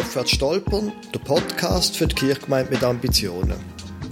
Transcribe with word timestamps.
Aufwärts 0.00 0.30
stolpern, 0.30 0.92
der 1.12 1.18
Podcast 1.18 1.94
für 1.94 2.06
die 2.06 2.14
Kirchgemeinde 2.14 2.70
mit 2.72 2.82
Ambitionen. 2.82 3.56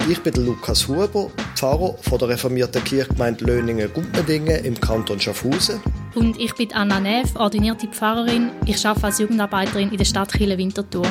Ich 0.07 0.21
bin 0.21 0.35
Lukas 0.35 0.87
Huber, 0.87 1.31
Pfarrer 1.55 1.97
von 2.03 2.19
der 2.19 2.29
reformierten 2.29 2.85
Kirchgemeinde 2.85 3.47
Löningen-Gumpendingen 3.47 4.67
im 4.67 4.79
Kanton 4.79 5.19
Schaffhausen. 5.19 5.81
Und 6.15 6.39
ich 6.39 6.55
bin 6.55 6.75
Anna 6.75 7.01
Neff, 7.01 7.35
ordinierte 7.37 7.87
Pfarrerin. 7.87 8.51
Ich 8.67 8.87
arbeite 8.87 9.07
als 9.07 9.19
Jugendarbeiterin 9.19 9.91
in 9.91 9.97
der 9.97 10.05
Stadt 10.05 10.31
Chile 10.31 10.59
Winterthur. 10.59 11.07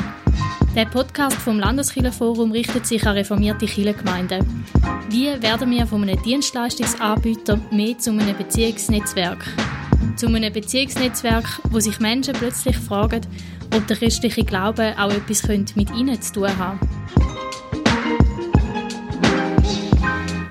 Der 0.76 0.86
Podcast 0.86 1.38
vom 1.38 1.60
Landeskirchenforum 1.60 2.52
richtet 2.52 2.86
sich 2.86 3.04
an 3.08 3.16
reformierte 3.16 3.66
Kirchengemeinden. 3.66 4.64
Wie 5.10 5.42
werden 5.42 5.72
wir 5.72 5.88
von 5.88 6.04
einem 6.04 6.22
Dienstleistungsanbieter 6.22 7.60
mehr 7.72 7.98
zu 7.98 8.12
einem 8.12 8.38
Beziehungsnetzwerk? 8.38 9.44
Zu 10.18 10.28
einem 10.28 10.54
Beziehungsnetzwerk, 10.54 11.62
wo 11.72 11.80
sich 11.80 12.00
Menschen 12.00 12.36
plötzlich 12.36 12.78
fragen, 12.78 13.22
ob 13.76 13.88
der 13.88 13.98
christliche 13.98 14.44
Glaube 14.44 14.96
auch 14.98 15.12
etwas 15.12 15.48
mit 15.48 15.92
ihnen 15.96 16.22
zu 16.22 16.34
tun 16.34 16.58
haben 16.58 16.80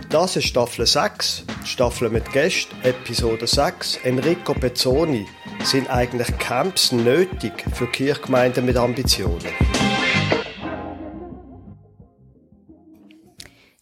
Das 0.09 0.37
ist 0.37 0.47
Staffel 0.47 0.87
6, 0.87 1.45
Staffel 1.65 2.09
mit 2.09 2.33
Gästen, 2.33 2.75
Episode 2.85 3.47
6. 3.47 3.99
Enrico 4.05 4.55
Pezzoni. 4.55 5.27
Sind 5.63 5.91
eigentlich 5.91 6.39
Camps 6.39 6.93
nötig 6.93 7.53
für 7.75 7.87
Kirchgemeinden 7.87 8.65
mit 8.65 8.77
Ambitionen? 8.77 9.45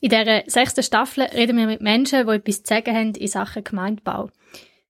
In 0.01 0.09
dieser 0.09 0.43
sechsten 0.47 0.83
Staffel 0.83 1.23
reden 1.23 1.57
wir 1.57 1.67
mit 1.67 1.81
Menschen, 1.83 2.27
die 2.27 2.33
etwas 2.33 2.63
zu 2.63 2.75
sagen 2.75 2.97
haben 2.97 3.15
in 3.15 3.29
Sachen 3.29 3.63
Gemeindebau. 3.63 4.31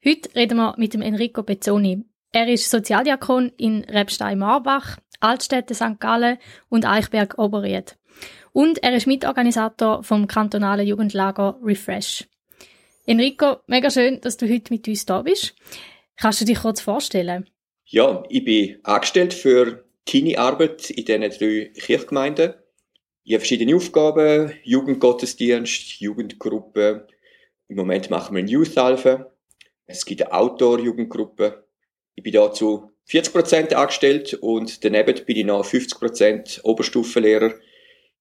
Heute 0.04 0.34
reden 0.34 0.56
wir 0.56 0.74
mit 0.78 0.94
dem 0.94 1.02
Enrico 1.02 1.42
Pezzoni. 1.42 2.04
Er 2.34 2.48
ist 2.48 2.68
Sozialdiakon 2.68 3.52
in 3.56 3.84
Rebstein-Marbach, 3.84 4.98
Altstädte 5.20 5.72
St. 5.74 6.00
Gallen 6.00 6.38
und 6.68 6.84
Eichberg-Oberried. 6.84 7.96
Und 8.52 8.82
er 8.82 8.94
ist 8.96 9.06
Mitorganisator 9.06 10.02
vom 10.02 10.26
kantonalen 10.26 10.84
Jugendlager 10.84 11.56
Refresh. 11.62 12.24
Enrico, 13.06 13.58
mega 13.68 13.88
schön, 13.88 14.20
dass 14.20 14.36
du 14.36 14.52
heute 14.52 14.72
mit 14.72 14.88
uns 14.88 15.06
da 15.06 15.22
bist. 15.22 15.54
Kannst 16.16 16.40
du 16.40 16.44
dich 16.44 16.58
kurz 16.58 16.80
vorstellen? 16.80 17.48
Ja, 17.84 18.24
ich 18.28 18.44
bin 18.44 18.80
angestellt 18.82 19.32
für 19.32 19.84
Teenie-Arbeit 20.04 20.90
in 20.90 21.04
diesen 21.04 21.20
drei 21.22 21.72
Kirchgemeinden 21.78 22.54
ich 23.26 23.32
habe 23.32 23.40
verschiedene 23.40 23.74
Aufgaben, 23.74 24.52
Jugendgottesdienst, 24.64 25.98
Jugendgruppe. 25.98 27.06
Im 27.68 27.76
Moment 27.76 28.10
machen 28.10 28.36
wir 28.36 28.44
Youth-Alpha. 28.44 29.32
Es 29.86 30.04
gibt 30.04 30.20
eine 30.20 30.34
Outdoor-Jugendgruppe. 30.34 31.63
Ich 32.14 32.22
bin 32.22 32.32
da 32.32 32.52
zu 32.52 32.90
40% 33.08 33.74
angestellt 33.74 34.34
und 34.34 34.84
daneben 34.84 35.24
bin 35.24 35.36
ich 35.36 35.44
noch 35.44 35.66
50% 35.66 36.62
Oberstufenlehrer. 36.62 37.54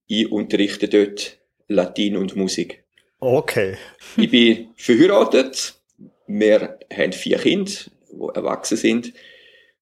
Ich 0.08 0.32
unterrichte 0.32 0.88
dort 0.88 1.40
Latin 1.68 2.18
und 2.18 2.36
Musik. 2.36 2.84
Okay. 3.20 3.78
ich 4.18 4.30
bin 4.30 4.70
verheiratet. 4.76 5.76
Wir 6.28 6.78
haben 6.94 7.14
vier 7.14 7.38
Kinder, 7.38 7.72
die 8.12 8.36
erwachsen 8.36 8.78
sind. 8.78 9.14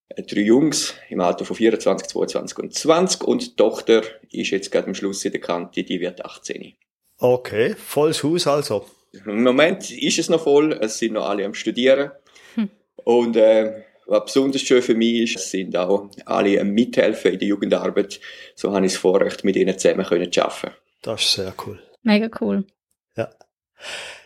Äh, 0.10 0.24
drei 0.24 0.42
Jungs 0.42 0.96
im 1.10 1.22
Alter 1.22 1.46
von 1.46 1.56
24, 1.56 2.08
22 2.08 2.60
und 2.60 2.74
20 2.74 3.24
und 3.24 3.42
die 3.46 3.56
Tochter 3.56 4.04
ist 4.32 4.52
jetzt 4.52 4.72
gerade 4.72 4.88
am 4.88 4.94
Schluss 4.94 5.26
in 5.26 5.32
der 5.32 5.42
Kante, 5.42 5.84
die 5.84 6.00
wird 6.00 6.24
18. 6.24 6.74
Okay, 7.18 7.76
volles 7.76 8.24
Haus 8.24 8.48
also. 8.48 8.86
Im 9.26 9.44
Moment 9.44 9.92
ist 9.92 10.20
es 10.20 10.30
noch 10.30 10.44
voll, 10.44 10.74
es 10.82 10.98
sind 10.98 11.14
noch 11.14 11.28
alle 11.28 11.46
am 11.46 11.54
Studieren. 11.54 12.12
Hm. 12.56 12.70
Und 13.04 13.36
äh, 13.36 13.84
was 14.08 14.26
besonders 14.26 14.62
schön 14.62 14.82
für 14.82 14.96
mich 14.96 15.36
ist, 15.36 15.52
sind 15.52 15.76
auch 15.78 16.10
alle 16.26 16.64
Mithelfen 16.64 17.34
in 17.34 17.40
der 17.40 17.48
Jugendarbeit. 17.48 18.20
So 18.56 18.74
habe 18.74 18.86
ich 18.86 18.94
das 18.94 19.02
Vorrecht, 19.02 19.44
mit 19.44 19.56
ihnen 19.56 19.78
zusammen 19.78 20.06
zu 20.06 20.44
arbeiten. 20.44 20.76
Das 21.02 21.22
ist 21.22 21.34
sehr 21.34 21.54
cool. 21.66 21.80
Mega 22.04 22.30
cool. 22.40 22.66
Ja. 23.16 23.30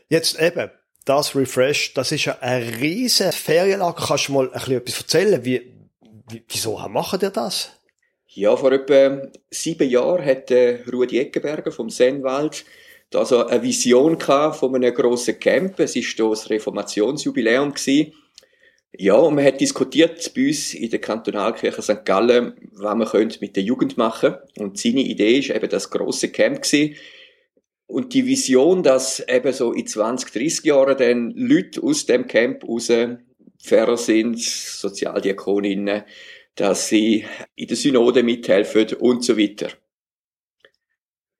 Jetzt 0.09 0.39
eben, 0.41 0.71
das 1.05 1.35
Refresh, 1.35 1.93
das 1.93 2.11
ist 2.11 2.25
ja 2.25 2.37
ein 2.41 2.63
riesen 2.63 3.31
Ferienlager. 3.31 4.05
Kannst 4.07 4.27
du 4.27 4.33
mal 4.33 4.47
ein 4.47 4.53
bisschen 4.53 4.77
etwas 4.77 5.01
erzählen? 5.01 5.45
Wie, 5.45 5.71
wieso 6.47 6.77
machen 6.89 7.19
ihr 7.21 7.29
das? 7.29 7.71
Ja, 8.27 8.57
vor 8.57 8.71
etwa 8.71 9.21
sieben 9.49 9.89
Jahren 9.89 10.25
hat 10.25 10.51
äh, 10.51 10.83
Rudi 10.91 11.19
Eckenberger 11.19 11.71
vom 11.71 11.89
Sennwald 11.89 12.65
da 13.09 13.23
so 13.23 13.45
eine 13.45 13.61
Vision 13.63 14.19
von 14.19 14.75
einem 14.75 14.93
grossen 14.93 15.39
Camp. 15.39 15.79
Es 15.79 15.95
war 15.95 16.29
das 16.29 16.49
Reformationsjubiläum 16.49 17.73
gewesen. 17.73 18.13
Ja, 18.97 19.15
und 19.15 19.35
man 19.35 19.45
hat 19.45 19.59
diskutiert 19.59 20.33
bei 20.33 20.47
uns 20.47 20.73
in 20.73 20.89
der 20.89 20.99
Kantonalkirche 20.99 21.81
St. 21.81 22.05
Gallen, 22.05 22.53
was 22.71 22.95
man 23.13 23.33
mit 23.41 23.55
der 23.55 23.63
Jugend 23.63 23.97
machen 23.97 24.33
könnte. 24.33 24.63
Und 24.63 24.79
seine 24.79 25.01
Idee 25.01 25.39
ist 25.39 25.49
eben 25.49 25.69
das 25.69 25.89
grosse 25.89 26.29
Camp 26.29 26.61
gewesen. 26.61 26.95
Und 27.87 28.13
die 28.13 28.25
Vision, 28.25 28.83
dass 28.83 29.19
eben 29.27 29.51
so 29.53 29.73
in 29.73 29.85
20, 29.85 30.31
30 30.31 30.65
Jahren 30.65 30.97
dann 30.97 31.31
Leute 31.31 31.83
aus 31.83 32.05
dem 32.05 32.27
Camp 32.27 32.63
raus 32.67 32.91
Pfarrer 33.61 33.97
sind, 33.97 34.39
Sozialdiakoninnen, 34.39 36.03
dass 36.55 36.87
sie 36.87 37.25
in 37.55 37.67
der 37.67 37.77
Synode 37.77 38.23
mithelfen 38.23 38.93
und 38.93 39.23
so 39.23 39.37
weiter. 39.37 39.69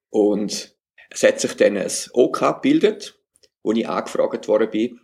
Und 0.10 0.76
es 1.10 1.24
hat 1.24 1.40
sich 1.40 1.54
dann 1.54 1.78
ein 1.78 1.92
OK 2.14 2.62
gebildet, 2.62 3.18
wo 3.64 3.72
ich 3.72 3.88
angefragt 3.88 4.48
worden 4.48 4.70
bin. 4.70 5.00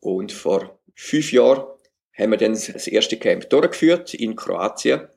Und 0.00 0.30
vor 0.30 0.78
fünf 0.94 1.32
Jahren 1.32 1.64
haben 2.18 2.30
wir 2.30 2.36
dann 2.36 2.52
das 2.52 2.86
erste 2.86 3.16
Camp 3.16 3.48
durchgeführt 3.48 4.14
in 4.14 4.36
Kroatien. 4.36 5.08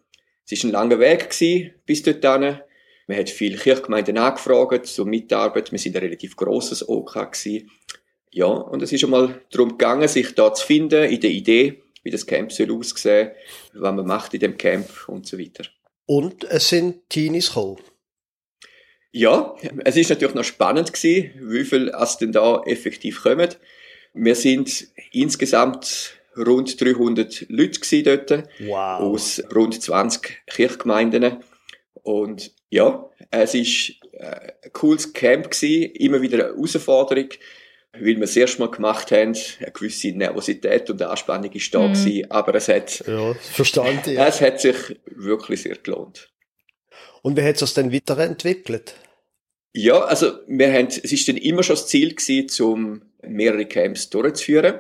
Es 0.50 0.64
war 0.64 0.70
ein 0.70 0.74
langer 0.74 1.00
Weg 1.00 1.30
gewesen, 1.30 1.74
bis 1.86 2.04
dorthin. 2.04 2.60
Man 3.08 3.18
hat 3.18 3.30
viele 3.30 3.58
Kirchgemeinden 3.58 4.18
angefragt 4.18 4.86
zur 4.86 5.06
Mitarbeit. 5.06 5.72
Wir 5.72 5.80
sind 5.80 5.96
ein 5.96 6.04
relativ 6.04 6.36
grosses 6.36 6.88
OK 6.88 7.14
gewesen. 7.14 7.70
Ja, 8.32 8.46
und 8.46 8.82
es 8.82 8.94
ist 8.94 9.04
einmal 9.04 9.42
darum 9.52 9.72
gegangen, 9.72 10.08
sich 10.08 10.34
da 10.36 10.54
zu 10.54 10.66
finden, 10.66 11.04
in 11.10 11.20
der 11.20 11.32
Idee, 11.32 11.84
wie 12.04 12.12
das 12.12 12.26
Camp 12.26 12.52
soll 12.52 12.72
aussehen, 12.72 13.32
was 13.74 13.94
man 13.94 14.06
macht 14.06 14.34
in 14.34 14.40
dem 14.40 14.58
Camp 14.58 14.88
und 15.08 15.28
so 15.28 15.38
weiter. 15.38 15.66
Und 16.06 16.46
es 16.46 16.70
sind 16.70 17.10
Teenies 17.10 17.50
gekommen. 17.50 17.78
Ja, 19.12 19.56
es 19.84 19.98
ist 19.98 20.10
natürlich 20.10 20.36
noch 20.36 20.46
spannend 20.46 20.94
gewesen, 20.94 21.32
wie 21.42 21.66
viel 21.66 21.90
es 21.90 22.18
denn 22.18 22.32
da 22.32 22.62
effektiv 22.66 23.24
kommen. 23.24 23.50
Wir 24.14 24.36
sind 24.36 24.88
insgesamt 25.12 26.21
rund 26.38 26.80
300 26.80 27.46
Leute 27.50 28.04
dort. 28.04 28.50
Wow. 28.60 29.02
Aus 29.02 29.44
rund 29.54 29.82
20 29.82 30.46
Kirchgemeinden. 30.48 31.38
Und 32.04 32.52
ja, 32.70 33.10
es 33.30 33.54
ist 33.54 33.94
äh, 34.14 34.54
ein 34.64 34.74
cooles 34.74 35.14
Camp 35.14 35.52
gewesen, 35.52 35.92
immer 35.96 36.22
wieder 36.22 36.46
eine 36.46 36.56
Herausforderung 36.56 37.30
weil 37.94 38.16
wir 38.16 38.24
es 38.24 38.38
erst 38.38 38.60
mal 38.60 38.70
gemacht 38.70 39.12
haben, 39.12 39.36
eine 39.60 39.72
gewisse 39.72 40.12
Nervosität 40.12 40.90
und 40.90 41.02
Anspannung 41.02 41.52
ist 41.52 41.74
da 41.74 41.88
mhm. 41.88 41.94
gewesen, 41.94 42.32
aber 42.32 42.56
es 42.56 42.68
hat, 42.68 43.04
ja, 43.06 43.34
verstanden, 43.34 44.14
ja. 44.14 44.28
es 44.28 44.42
hat 44.42 44.62
sich 44.62 44.76
wirklich 45.06 45.62
sehr 45.62 45.76
gelohnt. 45.76 46.32
Und 47.22 47.38
wie 47.38 47.44
hat 47.44 47.56
es 47.56 47.60
das 47.60 47.74
dann 47.74 47.94
weiterentwickelt? 47.94 48.96
Ja, 49.74 50.00
also, 50.00 50.34
wir 50.48 50.72
haben, 50.72 50.88
es 50.88 51.12
ist 51.12 51.28
dann 51.28 51.38
immer 51.38 51.64
schon 51.64 51.76
das 51.76 51.88
Ziel 51.88 52.16
gewesen, 52.16 52.64
um 52.64 53.02
mehrere 53.22 53.66
Camps 53.66 54.10
durchzuführen. 54.10 54.80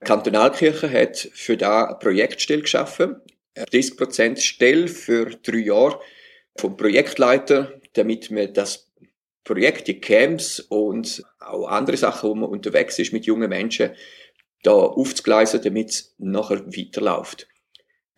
Die 0.00 0.06
Kantonalkirche 0.06 0.90
hat 0.90 1.16
für 1.32 1.56
da 1.56 1.84
eine 1.84 1.98
Projektstelle 1.98 2.62
geschaffen, 2.62 3.20
eine 3.54 3.66
30% 3.66 4.40
Stelle 4.40 4.88
für 4.88 5.26
drei 5.26 5.58
Jahre 5.58 6.00
vom 6.56 6.76
Projektleiter, 6.76 7.80
damit 7.92 8.30
wir 8.30 8.48
das 8.48 8.90
Projekte, 9.44 9.98
Camps 9.98 10.60
und 10.60 11.24
auch 11.38 11.66
andere 11.66 11.96
Sachen, 11.96 12.30
wo 12.30 12.34
man 12.34 12.50
unterwegs 12.50 12.98
ist 12.98 13.12
mit 13.12 13.26
jungen 13.26 13.48
Menschen, 13.48 13.90
da 14.62 14.72
aufzugleisen, 14.72 15.62
damit 15.62 15.90
es 15.90 16.14
nachher 16.18 16.66
weiterläuft. 16.66 17.48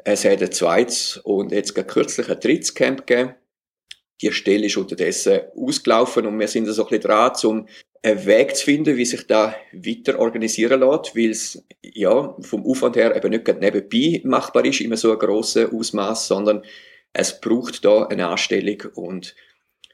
Es 0.05 0.25
hat 0.25 0.43
ein 0.43 0.53
zweites 0.53 1.17
und 1.19 1.53
jetzt 1.53 1.75
kürzlich 1.87 2.29
ein 2.29 2.41
drittes 2.41 2.75
Camp 2.75 3.07
gegeben. 3.07 3.35
Die 4.21 4.33
Stelle 4.33 4.67
ist 4.67 4.77
unterdessen 4.77 5.41
ausgelaufen 5.57 6.27
und 6.27 6.39
wir 6.39 6.49
sind 6.49 6.67
so 6.67 6.83
ein 6.83 6.89
bisschen 6.89 7.03
dran, 7.03 7.33
um 7.45 7.69
einen 8.03 8.27
Weg 8.27 8.57
zu 8.57 8.65
finden, 8.65 8.97
wie 8.97 9.05
sich 9.05 9.27
da 9.27 9.55
weiter 9.73 10.19
organisieren 10.19 10.81
lässt, 10.81 11.15
weil 11.17 11.31
es 11.31 11.65
ja 11.83 12.37
vom 12.41 12.67
Aufwand 12.67 12.97
her 12.97 13.15
eben 13.15 13.31
nicht 13.31 13.47
nebenbei 13.61 14.21
machbar 14.25 14.65
ist, 14.65 14.81
immer 14.81 14.97
so 14.97 15.13
ein 15.13 15.19
grosses 15.19 15.73
Ausmaß, 15.73 16.27
sondern 16.27 16.65
es 17.13 17.41
braucht 17.41 17.85
da 17.85 18.07
eine 18.07 18.27
Anstellung 18.27 18.83
und 18.95 19.37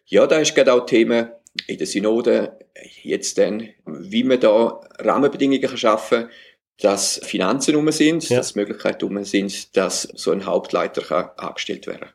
ja, 0.07 0.27
da 0.27 0.39
ist 0.39 0.55
gerade 0.55 0.73
auch 0.73 0.87
Thema 0.87 1.33
in 1.67 1.77
der 1.77 1.87
Synode 1.87 2.59
jetzt 3.03 3.37
dann, 3.37 3.69
wie 3.85 4.25
man 4.25 4.41
da 4.41 4.81
Rahmenbedingungen 5.01 5.77
schaffen 5.77 6.23
kann, 6.23 6.31
dass 6.81 7.21
Finanzen 7.25 7.77
um 7.77 7.91
sind, 7.91 8.29
ja. 8.31 8.39
dass 8.39 8.55
Möglichkeiten 8.55 9.05
um 9.05 9.23
sind, 9.25 9.77
dass 9.77 10.03
so 10.15 10.31
ein 10.31 10.47
Hauptleiter 10.47 11.03
kann 11.03 11.31
angestellt 11.37 11.87
werden 11.87 12.09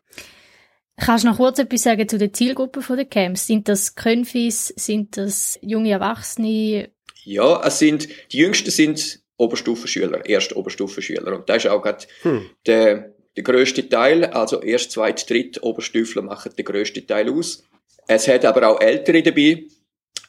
Kannst 0.98 1.24
du 1.24 1.30
noch 1.30 1.38
kurz 1.38 1.60
etwas 1.60 1.84
sagen 1.84 2.08
zu 2.08 2.18
der 2.18 2.34
Zielgruppe 2.34 2.82
der 2.96 3.06
Camps? 3.06 3.48
Sind 3.48 3.68
das 3.68 3.96
Könfis? 3.96 4.68
Sind 4.76 5.18
das 5.18 5.58
junge 5.62 5.92
Erwachsene? 5.92 6.90
Ja, 7.24 7.66
es 7.66 7.80
sind, 7.80 8.08
die 8.32 8.38
Jüngsten 8.38 8.70
sind 8.70 9.22
Oberstufenschüler, 9.38 10.26
erste 10.26 10.56
Oberstufenschüler. 10.56 11.36
Und 11.36 11.50
da 11.50 11.56
ist 11.56 11.68
auch 11.68 11.82
gerade 11.82 12.06
hm. 12.22 12.50
der 12.66 13.14
der 13.36 13.44
grösste 13.44 13.88
Teil, 13.88 14.26
also 14.26 14.62
erst, 14.62 14.92
zweit, 14.92 15.30
dritt 15.30 15.62
Oberstüfler 15.64 16.22
machen 16.22 16.52
den 16.56 16.66
grössten 16.66 17.06
Teil 17.08 17.32
aus. 17.32 17.64
Es 18.08 18.28
hat 18.28 18.46
aber 18.46 18.68
auch 18.68 18.82
Ältere 18.82 19.24
dabei. 19.24 19.64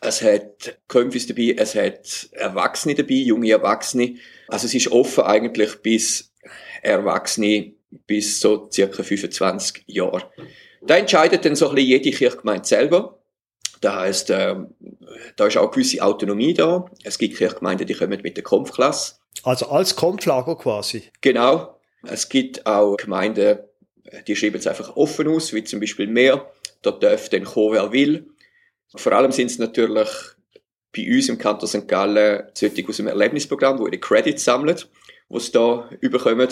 Es 0.00 0.22
hat 0.22 0.78
Kämpfis 0.88 1.26
dabei, 1.26 1.54
es 1.56 1.74
hat 1.74 2.28
Erwachsene 2.32 2.94
dabei, 2.94 3.14
junge 3.14 3.50
Erwachsene. 3.50 4.16
Also 4.48 4.66
es 4.66 4.74
ist 4.74 4.88
offen 4.88 5.24
eigentlich 5.24 5.76
bis 5.76 6.32
Erwachsene 6.82 7.72
bis 8.06 8.40
so 8.40 8.68
circa 8.70 9.02
25 9.02 9.84
Jahre. 9.86 10.30
Da 10.82 10.96
entscheidet 10.96 11.44
dann 11.44 11.56
so 11.56 11.68
ein 11.68 11.74
bisschen 11.74 11.90
jede 11.90 12.10
Kirchgemeinde 12.10 12.66
selber. 12.66 13.18
Das 13.80 13.94
heisst, 13.94 14.30
äh, 14.30 14.56
da 15.36 15.46
ist 15.46 15.56
auch 15.56 15.70
gewisse 15.70 16.02
Autonomie 16.02 16.54
da. 16.54 16.86
Es 17.02 17.18
gibt 17.18 17.36
Kirchgemeinden, 17.36 17.86
die 17.86 17.94
kommen 17.94 18.20
mit 18.22 18.36
der 18.36 18.44
Kampfklasse. 18.44 19.14
Also 19.42 19.66
als 19.68 19.96
Kampflager 19.96 20.56
quasi. 20.56 21.04
Genau. 21.20 21.78
Es 22.06 22.28
gibt 22.28 22.66
auch 22.66 22.96
Gemeinden, 22.96 23.58
die 24.26 24.36
schreiben 24.36 24.56
es 24.56 24.66
einfach 24.66 24.96
offen 24.96 25.28
aus, 25.28 25.52
wie 25.52 25.64
zum 25.64 25.80
Beispiel 25.80 26.06
mehr. 26.06 26.50
Da 26.82 26.90
darf 26.90 27.28
dann 27.30 27.44
kommen, 27.44 27.72
wer 27.72 27.92
will. 27.92 28.26
Vor 28.94 29.12
allem 29.12 29.32
sind 29.32 29.50
es 29.50 29.58
natürlich 29.58 30.08
bei 30.94 31.10
uns 31.10 31.28
im 31.28 31.38
Kanton 31.38 31.68
St. 31.68 31.88
Gallen 31.88 32.44
solche 32.54 32.88
aus 32.88 32.96
dem 32.98 33.08
Erlebnisprogramm, 33.08 33.78
wo 33.78 33.86
ihre 33.86 33.98
Credits 33.98 34.44
sammeln, 34.44 34.78
die 35.28 35.40
sie 35.40 35.52
da 35.52 35.88
überkommen. 36.00 36.48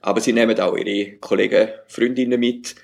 Aber 0.00 0.20
sie 0.20 0.32
nehmen 0.32 0.58
auch 0.60 0.76
ihre 0.76 1.16
Kollegen, 1.18 1.70
Freundinnen 1.86 2.38
mit. 2.38 2.74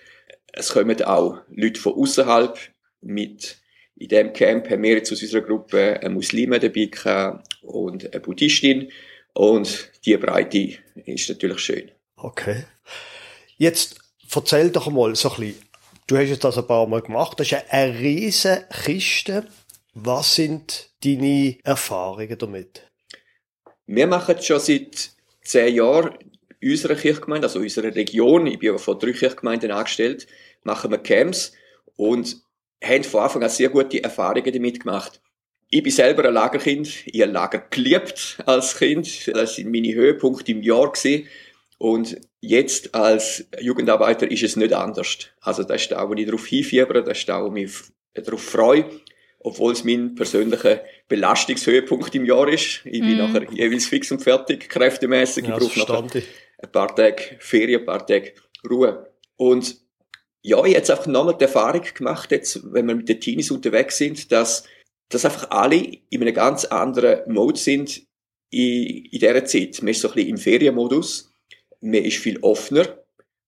Es 0.52 0.70
kommen 0.70 1.02
auch 1.02 1.38
Leute 1.48 1.80
von 1.80 1.94
außerhalb 1.94 2.58
mit. 3.00 3.58
In 3.96 4.08
dem 4.08 4.32
Camp 4.32 4.68
haben 4.70 4.82
wir 4.82 4.94
jetzt 4.94 5.12
aus 5.12 5.22
unserer 5.22 5.42
Gruppe 5.42 6.00
eine 6.00 6.10
Muslime 6.10 6.58
dabei 6.58 6.86
gehabt 6.86 7.58
und 7.62 8.12
eine 8.12 8.20
Buddhistin. 8.20 8.90
Und 9.34 9.90
die 10.04 10.16
Breite 10.16 10.78
ist 11.06 11.28
natürlich 11.28 11.60
schön. 11.60 11.90
Okay. 12.16 12.64
Jetzt 13.56 13.98
erzähl 14.34 14.70
doch 14.70 14.90
mal 14.90 15.14
so 15.14 15.30
ein 15.30 15.36
bisschen. 15.36 15.62
Du 16.06 16.16
hast 16.16 16.28
jetzt 16.28 16.44
das 16.44 16.58
ein 16.58 16.66
paar 16.66 16.86
Mal 16.86 17.02
gemacht. 17.02 17.38
Das 17.38 17.52
ist 17.52 17.64
eine 17.70 17.98
riesige 17.98 18.66
Kiste. 18.84 19.46
Was 19.94 20.34
sind 20.34 20.90
deine 21.04 21.58
Erfahrungen 21.64 22.36
damit? 22.36 22.90
Wir 23.86 24.06
machen 24.06 24.40
schon 24.40 24.58
seit 24.58 25.10
zehn 25.42 25.74
Jahren 25.74 26.18
unserer 26.62 26.94
Kirchgemeinde, 26.94 27.46
also 27.46 27.58
unserer 27.58 27.94
Region, 27.94 28.46
ich 28.46 28.58
bin 28.58 28.78
von 28.78 28.98
drei 28.98 29.12
Kirchgemeinden 29.12 29.70
angestellt, 29.70 30.26
machen 30.64 30.90
wir 30.90 30.98
Camps 30.98 31.52
und 31.96 32.42
haben 32.82 33.04
von 33.04 33.22
Anfang 33.22 33.42
an 33.42 33.50
sehr 33.50 33.68
gute 33.68 34.02
Erfahrungen 34.02 34.52
damit 34.52 34.80
gemacht. 34.80 35.20
Ich 35.70 35.82
bin 35.82 35.92
selber 35.92 36.26
ein 36.26 36.34
Lagerkind, 36.34 37.06
ich 37.06 37.22
habe 37.22 37.32
Lager 37.32 37.66
geliebt 37.70 38.38
als 38.44 38.76
Kind, 38.76 39.28
das 39.34 39.56
sind 39.56 39.70
meine 39.70 39.94
Höhepunkte 39.94 40.52
im 40.52 40.62
Jahr 40.62 40.92
gewesen. 40.92 41.28
Und 41.78 42.20
jetzt 42.40 42.94
als 42.94 43.46
Jugendarbeiter 43.60 44.30
ist 44.30 44.42
es 44.42 44.56
nicht 44.56 44.72
anders. 44.72 45.18
Also 45.40 45.64
das 45.64 45.82
ist 45.82 45.92
da, 45.92 46.08
wo 46.08 46.12
ich 46.12 46.26
darauf 46.26 46.46
hinfiebere, 46.46 47.02
das 47.02 47.18
ist 47.18 47.28
da, 47.28 47.42
wo 47.42 47.46
ich 47.46 47.52
mich 47.52 47.72
darauf 48.14 48.42
freue, 48.42 48.84
obwohl 49.40 49.72
es 49.72 49.82
mein 49.82 50.14
persönlicher 50.14 50.82
Belastungshöhepunkt 51.08 52.14
im 52.14 52.26
Jahr 52.26 52.48
ist. 52.48 52.82
Ich 52.84 53.00
bin 53.00 53.16
mm. 53.16 53.18
nachher 53.18 53.50
jeweils 53.52 53.86
fix 53.86 54.12
und 54.12 54.22
fertig, 54.22 54.68
kräftemäßig. 54.68 55.46
Ja, 55.46 55.58
ich 55.58 55.74
brauche 55.74 55.78
nachher 55.78 56.22
ein 56.62 56.72
paar 56.72 56.94
Tage 56.94 57.36
Ferien, 57.40 57.80
ein 57.80 57.86
paar 57.86 58.06
Tage 58.06 58.32
Ruhe. 58.68 59.12
Und 59.36 59.76
ja, 60.42 60.64
ich 60.64 60.72
jetzt 60.72 60.90
einfach 60.90 61.06
nochmal 61.06 61.36
die 61.36 61.44
Erfahrung 61.44 61.82
gemacht, 61.94 62.30
jetzt, 62.30 62.72
wenn 62.72 62.86
wir 62.86 62.96
mit 62.96 63.08
den 63.08 63.20
Teenies 63.20 63.50
unterwegs 63.50 63.98
sind, 63.98 64.32
dass, 64.32 64.64
dass 65.08 65.24
einfach 65.24 65.50
alle 65.50 65.76
in 65.76 66.22
einem 66.22 66.34
ganz 66.34 66.64
anderen 66.64 67.32
Mode 67.32 67.58
sind 67.58 68.02
in, 68.50 69.04
in 69.04 69.18
dieser 69.18 69.44
Zeit. 69.44 69.82
Man 69.82 69.88
ist 69.88 70.00
so 70.00 70.08
ein 70.08 70.14
bisschen 70.14 70.30
im 70.30 70.38
Ferienmodus 70.38 71.32
man 71.82 71.94
ist 71.94 72.18
viel 72.18 72.38
offener. 72.40 72.86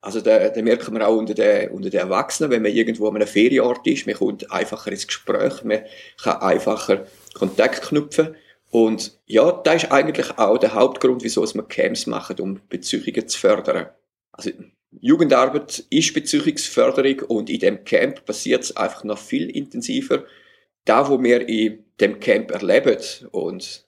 Also 0.01 0.21
da, 0.21 0.51
da 0.51 0.63
merkt 0.63 0.91
man 0.91 1.01
auch 1.01 1.17
unter 1.17 1.33
den, 1.33 1.71
unter 1.71 1.89
den 1.89 2.01
Erwachsenen, 2.01 2.51
wenn 2.51 2.63
man 2.63 2.73
irgendwo 2.73 3.09
an 3.09 3.17
einem 3.17 3.27
Ferienort 3.27 3.87
ist, 3.87 4.07
man 4.07 4.17
kommt 4.17 4.51
einfacher 4.53 4.91
ins 4.91 5.07
Gespräch, 5.07 5.65
man 5.65 5.85
kann 6.23 6.43
einfacher 6.43 7.07
Kontakt 7.33 7.83
knüpfen. 7.83 8.37
Und 8.75 9.21
ja, 9.27 9.53
das 9.53 9.85
ist 9.85 9.93
eigentlich 9.93 10.37
auch 10.37 10.59
der 10.59 10.75
Hauptgrund, 10.75 11.23
wieso 11.23 11.45
wir 11.45 11.63
Camps 11.63 12.09
machen, 12.09 12.41
um 12.41 12.61
Beziehungen 12.69 13.29
zu 13.29 13.39
fördern. 13.39 13.87
Also 14.33 14.51
Jugendarbeit 14.91 15.85
ist 15.91 16.13
Beziehungsförderung 16.13 17.21
und 17.29 17.51
in 17.51 17.61
dem 17.61 17.85
Camp 17.85 18.25
passiert 18.25 18.65
es 18.65 18.77
einfach 18.77 19.05
noch 19.05 19.19
viel 19.19 19.49
intensiver. 19.49 20.25
Da, 20.85 21.09
wo 21.09 21.23
wir 21.23 21.49
in 21.49 21.85
dem 22.01 22.19
Camp 22.19 22.51
erleben 22.51 22.99
und 23.31 23.87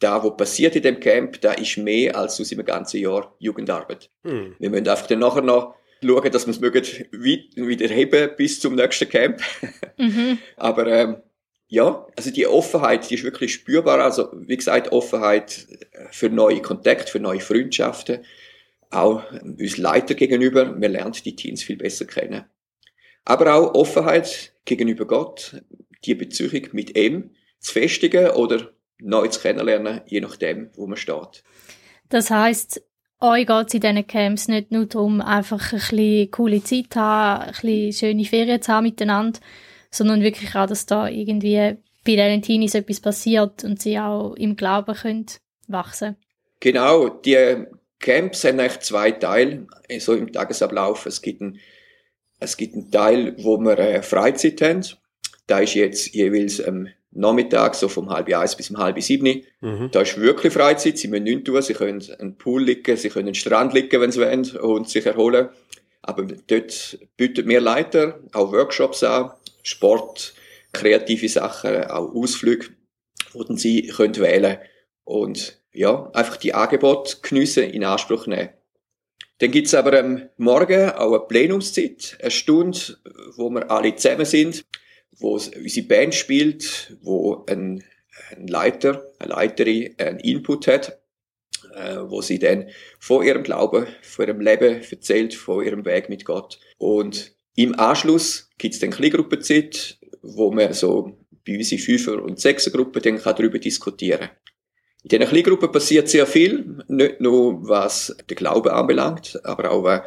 da, 0.00 0.24
wo 0.24 0.32
passiert 0.32 0.74
in 0.74 0.82
dem 0.82 0.98
Camp, 0.98 1.40
da 1.40 1.52
ist 1.52 1.78
mehr 1.78 2.16
als 2.16 2.40
aus 2.40 2.50
einem 2.50 2.66
ganzen 2.66 2.98
Jahr 2.98 3.32
Jugendarbeit. 3.38 4.10
Hm. 4.24 4.56
Wir 4.58 4.70
müssen 4.70 4.88
einfach 4.88 5.06
dann 5.06 5.20
nachher 5.20 5.42
noch 5.42 5.76
schauen, 6.02 6.32
dass 6.32 6.48
wir 6.48 6.50
es 6.50 6.58
mögen 6.60 6.82
wieder 7.12 7.86
heben 7.86 8.30
bis 8.36 8.58
zum 8.58 8.74
nächsten 8.74 9.08
Camp. 9.08 9.40
Mhm. 9.96 10.38
Aber 10.56 10.86
ähm, 10.88 11.22
ja, 11.68 12.06
also 12.16 12.30
die 12.30 12.46
Offenheit, 12.46 13.08
die 13.08 13.14
ist 13.14 13.24
wirklich 13.24 13.52
spürbar. 13.52 14.00
Also 14.00 14.30
wie 14.32 14.56
gesagt, 14.56 14.90
Offenheit 14.90 15.66
für 16.10 16.30
neue 16.30 16.62
Kontakte, 16.62 17.12
für 17.12 17.20
neue 17.20 17.40
Freundschaften, 17.40 18.24
auch 18.90 19.22
uns 19.32 19.76
Leiter 19.76 20.14
gegenüber. 20.14 20.64
Man 20.64 20.92
lernt 20.92 21.24
die 21.24 21.36
Teams 21.36 21.62
viel 21.62 21.76
besser 21.76 22.06
kennen. 22.06 22.46
Aber 23.24 23.54
auch 23.54 23.74
Offenheit 23.74 24.54
gegenüber 24.64 25.06
Gott, 25.06 25.62
die 26.04 26.14
Beziehung 26.14 26.68
mit 26.72 26.96
ihm 26.96 27.30
zu 27.60 27.72
festigen 27.72 28.30
oder 28.30 28.72
Neues 29.00 29.40
kennenlernen, 29.40 30.00
je 30.06 30.20
nachdem, 30.20 30.70
wo 30.74 30.86
man 30.86 30.96
steht. 30.96 31.44
Das 32.08 32.30
heisst, 32.30 32.82
euch 33.20 33.46
geht 33.46 33.66
es 33.68 33.74
in 33.74 33.80
diesen 33.80 34.06
Camps 34.06 34.48
nicht 34.48 34.72
nur 34.72 34.86
darum, 34.86 35.20
einfach 35.20 35.72
ein 35.72 35.78
bisschen 35.78 36.30
coole 36.30 36.62
Zeit 36.64 36.86
zu 36.92 37.00
haben, 37.00 37.42
ein 37.42 37.52
bisschen 37.52 37.92
schöne 37.92 38.24
Ferien 38.24 38.62
zu 38.62 38.72
haben 38.72 38.84
miteinander, 38.84 39.38
sondern 39.90 40.22
wirklich 40.22 40.54
auch, 40.54 40.66
dass 40.66 40.86
da 40.86 41.08
irgendwie 41.08 41.76
bei 42.04 42.16
diesen 42.16 42.42
Teenies 42.42 42.74
etwas 42.74 43.00
passiert 43.00 43.64
und 43.64 43.82
sie 43.82 43.98
auch 43.98 44.34
im 44.34 44.56
Glauben 44.56 44.94
können 44.94 45.26
wachsen 45.66 46.16
Genau, 46.60 47.08
die 47.08 47.66
Camps 48.00 48.44
haben 48.44 48.60
eigentlich 48.60 48.80
zwei 48.80 49.12
Teile, 49.12 49.66
so 49.98 50.14
im 50.14 50.32
Tagesablauf. 50.32 51.06
Es 51.06 51.22
gibt 51.22 51.40
einen, 51.40 51.60
es 52.40 52.56
gibt 52.56 52.74
einen 52.74 52.90
Teil, 52.90 53.36
wo 53.38 53.58
wir 53.58 53.78
äh, 53.78 54.02
Freizeit 54.02 54.60
haben. 54.62 54.84
Da 55.46 55.60
ist 55.60 55.74
jetzt 55.74 56.14
jeweils 56.14 56.58
ähm, 56.58 56.88
Nachmittag, 57.10 57.74
so 57.74 57.88
vom 57.88 58.10
halb 58.10 58.32
eins 58.34 58.56
bis 58.56 58.70
um 58.70 58.78
halb 58.78 59.00
sieben. 59.00 59.42
Mhm. 59.60 59.90
Da 59.92 60.02
ist 60.02 60.20
wirklich 60.20 60.52
Freizeit, 60.52 60.98
sie 60.98 61.08
müssen 61.08 61.24
nichts 61.24 61.44
tun, 61.44 61.62
sie 61.62 61.74
können 61.74 62.02
einen 62.18 62.36
Pool 62.36 62.64
liegen, 62.64 62.96
sie 62.96 63.08
können 63.08 63.28
einen 63.28 63.34
Strand 63.34 63.72
liegen, 63.72 64.00
wenn 64.00 64.12
sie 64.12 64.20
wollen, 64.20 64.46
und 64.56 64.88
sich 64.88 65.06
erholen. 65.06 65.48
Aber 66.02 66.24
dort 66.24 66.98
bieten 67.16 67.48
wir 67.48 67.60
Leiter 67.60 68.20
auch 68.32 68.52
Workshops 68.52 69.02
an, 69.02 69.30
Sport, 69.68 70.34
kreative 70.72 71.28
Sachen, 71.28 71.84
auch 71.84 72.14
Ausflüge, 72.14 72.68
wo 73.32 73.44
dann 73.44 73.56
sie 73.56 73.88
können 73.88 74.16
wählen 74.16 74.58
und 75.04 75.60
ja, 75.72 76.10
einfach 76.12 76.36
die 76.36 76.54
Angebote 76.54 77.18
geniessen, 77.22 77.64
in 77.64 77.84
Anspruch 77.84 78.26
nehmen. 78.26 78.50
Dann 79.38 79.52
gibt's 79.52 79.74
aber 79.74 79.98
am 79.98 80.28
Morgen 80.36 80.90
auch 80.90 81.12
eine 81.12 81.20
Plenumszeit, 81.20 82.18
eine 82.20 82.30
Stunde, 82.30 82.78
wo 83.36 83.50
wir 83.50 83.70
alle 83.70 83.94
zusammen 83.94 84.24
sind 84.24 84.64
wo 85.18 85.34
unsere 85.34 85.86
Band 85.86 86.14
spielt, 86.14 86.96
wo 87.02 87.44
ein, 87.48 87.82
ein 88.30 88.46
Leiter, 88.46 89.04
eine 89.18 89.30
Leiterin 89.30 89.94
einen 89.98 90.20
Input 90.20 90.66
hat, 90.66 91.00
äh, 91.74 91.96
wo 92.06 92.22
sie 92.22 92.38
dann 92.38 92.68
von 92.98 93.24
ihrem 93.24 93.42
Glauben, 93.42 93.86
von 94.02 94.26
ihrem 94.26 94.40
Leben 94.40 94.82
erzählt, 94.82 95.34
von 95.34 95.64
ihrem 95.64 95.84
Weg 95.84 96.08
mit 96.08 96.24
Gott. 96.24 96.58
Und 96.78 97.32
im 97.58 97.76
Anschluss 97.76 98.48
gibt's 98.56 98.78
dann 98.78 98.90
Kleingruppenzeit, 98.90 99.98
wo 100.22 100.52
man 100.52 100.72
so 100.72 101.18
bei 101.44 101.56
unseren 101.56 101.80
Fünfer- 101.80 102.22
und 102.22 102.38
Sechsergruppen 102.38 103.02
dann 103.02 103.18
kann 103.18 103.34
darüber 103.34 103.58
diskutieren 103.58 104.20
kann. 104.20 104.30
In 105.02 105.08
diesen 105.08 105.26
Kleingruppen 105.26 105.72
passiert 105.72 106.08
sehr 106.08 106.26
viel, 106.26 106.84
nicht 106.86 107.20
nur 107.20 107.68
was 107.68 108.16
den 108.30 108.36
Glauben 108.36 108.68
anbelangt, 108.68 109.40
aber 109.44 109.72
auch 109.72 109.82
was 109.82 110.02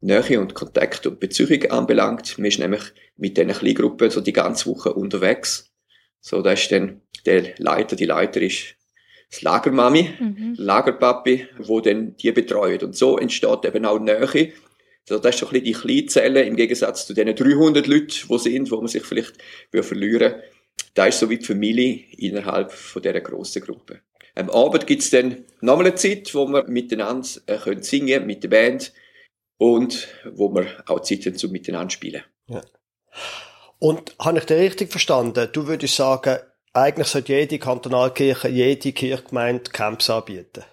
Nähe 0.00 0.40
und 0.40 0.54
Kontakt 0.54 1.06
und 1.06 1.20
Beziehung 1.20 1.70
anbelangt. 1.70 2.38
Man 2.38 2.46
ist 2.46 2.58
nämlich 2.58 2.82
mit 3.16 3.36
diesen 3.36 3.52
Kleingruppen 3.52 4.10
so 4.10 4.20
die 4.20 4.32
ganze 4.32 4.68
Woche 4.68 4.92
unterwegs. 4.92 5.72
So, 6.20 6.42
da 6.42 6.52
ist 6.52 6.72
dann 6.72 7.02
der 7.24 7.54
Leiter, 7.58 7.94
die 7.94 8.06
Leiter 8.06 8.42
ist 8.42 8.74
das 9.30 9.42
Lagermami, 9.42 10.10
mhm. 10.18 10.54
Lagerpapi, 10.56 11.46
wo 11.58 11.80
dann 11.80 12.16
die 12.16 12.32
betreut. 12.32 12.82
Und 12.82 12.96
so 12.96 13.16
entsteht 13.16 13.64
eben 13.64 13.84
auch 13.84 14.00
Nähe. 14.00 14.52
Das 15.06 15.24
ist 15.24 15.38
so 15.38 15.46
ein 15.46 15.52
bisschen 15.52 15.64
die 15.64 15.72
Kleinzelle 15.72 16.42
im 16.42 16.56
Gegensatz 16.56 17.06
zu 17.06 17.14
den 17.14 17.34
300 17.34 17.86
Leuten, 17.86 18.08
die 18.28 18.38
sind, 18.38 18.70
wo 18.70 18.78
man 18.78 18.88
sich 18.88 19.04
vielleicht 19.04 19.34
verlieren 19.72 20.32
will. 20.32 20.42
Da 20.94 21.06
ist 21.06 21.20
so 21.20 21.30
wie 21.30 21.38
die 21.38 21.44
Familie 21.44 22.04
innerhalb 22.18 22.72
von 22.72 23.02
dieser 23.02 23.20
grossen 23.20 23.62
Gruppe. 23.62 24.00
Am 24.34 24.50
Abend 24.50 24.86
gibt's 24.86 25.10
dann 25.10 25.44
nochmal 25.60 25.86
eine 25.86 25.94
Zeit, 25.94 26.34
wo 26.34 26.46
wir 26.46 26.64
miteinander 26.64 27.26
äh, 27.46 27.56
können 27.56 27.82
singen 27.82 28.26
mit 28.26 28.42
der 28.42 28.48
Band 28.48 28.92
und 29.58 30.08
wo 30.32 30.54
wir 30.54 30.66
auch 30.86 31.00
Zeit 31.00 31.24
haben 31.24 31.36
zum 31.36 31.52
Miteinander 31.52 31.90
spielen. 31.90 32.22
Ja. 32.48 32.62
Und 33.78 34.14
habe 34.18 34.38
ich 34.38 34.44
dir 34.44 34.58
richtig 34.58 34.90
verstanden? 34.90 35.48
Du 35.52 35.66
würdest 35.66 35.96
sagen, 35.96 36.38
eigentlich 36.72 37.08
sollte 37.08 37.32
jede 37.32 37.58
Kantonalkirche, 37.58 38.48
jede 38.48 38.92
Kirchgemeinde 38.92 39.70
Camps 39.70 40.10
anbieten? 40.10 40.64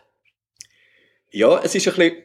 Ja, 1.31 1.61
es 1.63 1.75
ist 1.75 1.87
ein 1.87 1.95
bisschen, 1.95 2.23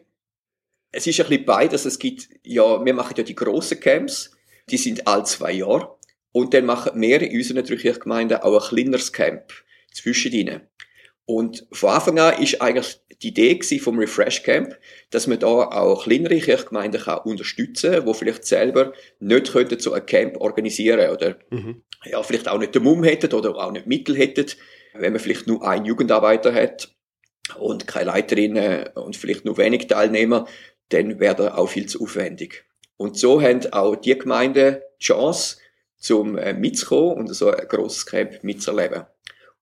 es 0.93 1.07
ist 1.07 1.21
ein 1.21 1.29
bisschen 1.29 1.45
beides. 1.45 1.85
Es 1.85 1.99
gibt, 1.99 2.29
ja, 2.43 2.85
wir 2.85 2.95
machen 2.95 3.15
ja 3.17 3.23
die 3.23 3.35
grossen 3.35 3.81
Camps, 3.81 4.31
die 4.71 4.79
sind 4.79 5.07
alle 5.07 5.25
zwei 5.25 5.53
Jahre. 5.53 5.97
Und 6.33 6.55
dann 6.55 6.67
machen 6.67 7.01
wir 7.01 7.23
in 7.23 7.37
unseren 7.37 7.65
Kirchgemeinden 7.65 8.39
auch 8.39 8.63
ein 8.63 8.69
kleineres 8.69 9.13
Camp 9.13 9.53
zwischen 9.93 10.33
ihnen. 10.33 10.61
Und 11.25 11.67
von 11.73 11.91
Anfang 11.91 12.19
an 12.19 12.43
ist 12.43 12.63
eigentlich 12.63 13.01
die 13.23 13.29
Idee 13.29 13.79
vom 13.81 13.99
Refresh 13.99 14.43
Camp, 14.45 14.79
dass 15.11 15.27
man 15.27 15.39
da 15.39 15.47
auch 15.47 16.05
kleinere 16.05 16.39
Kirchgemeinden 16.39 17.03
kann 17.03 17.19
unterstützen 17.19 17.93
kann, 17.93 18.07
die 18.07 18.15
vielleicht 18.15 18.47
selber 18.47 18.93
nicht 19.21 19.53
könnten 19.53 19.79
so 19.79 19.93
ein 19.93 20.07
Camp 20.07 20.37
organisieren 20.39 21.11
oder 21.11 21.37
mhm. 21.51 21.83
ja, 22.05 22.23
vielleicht 22.23 22.49
auch 22.49 22.59
nicht 22.59 22.75
den 22.75 22.85
Mumm 22.85 23.05
hätten 23.05 23.35
oder 23.35 23.57
auch 23.57 23.73
nicht 23.73 23.87
Mittel 23.87 24.17
hätten, 24.17 24.47
wenn 24.95 25.13
man 25.13 25.21
vielleicht 25.21 25.47
nur 25.47 25.67
einen 25.67 25.85
Jugendarbeiter 25.85 26.55
hat 26.55 26.95
und 27.59 27.87
keine 27.87 28.07
Leiterinnen 28.07 28.89
und 28.95 29.17
vielleicht 29.17 29.45
nur 29.45 29.59
wenig 29.59 29.87
Teilnehmer, 29.87 30.47
dann 30.91 31.21
wäre 31.21 31.35
das 31.35 31.53
auch 31.53 31.69
viel 31.69 31.87
zu 31.87 32.03
aufwendig. 32.03 32.65
Und 32.97 33.17
so 33.17 33.41
haben 33.41 33.65
auch 33.73 33.97
die 33.97 34.19
Gemeinden 34.19 34.79
die 35.01 35.05
Chance, 35.05 35.59
zum 35.99 36.39
äh, 36.39 36.55
mitzukommen 36.55 37.17
und 37.19 37.35
so 37.35 37.51
ein 37.51 37.67
grosses 37.69 38.07
Camp 38.07 38.43
mitzuerleben. 38.43 39.05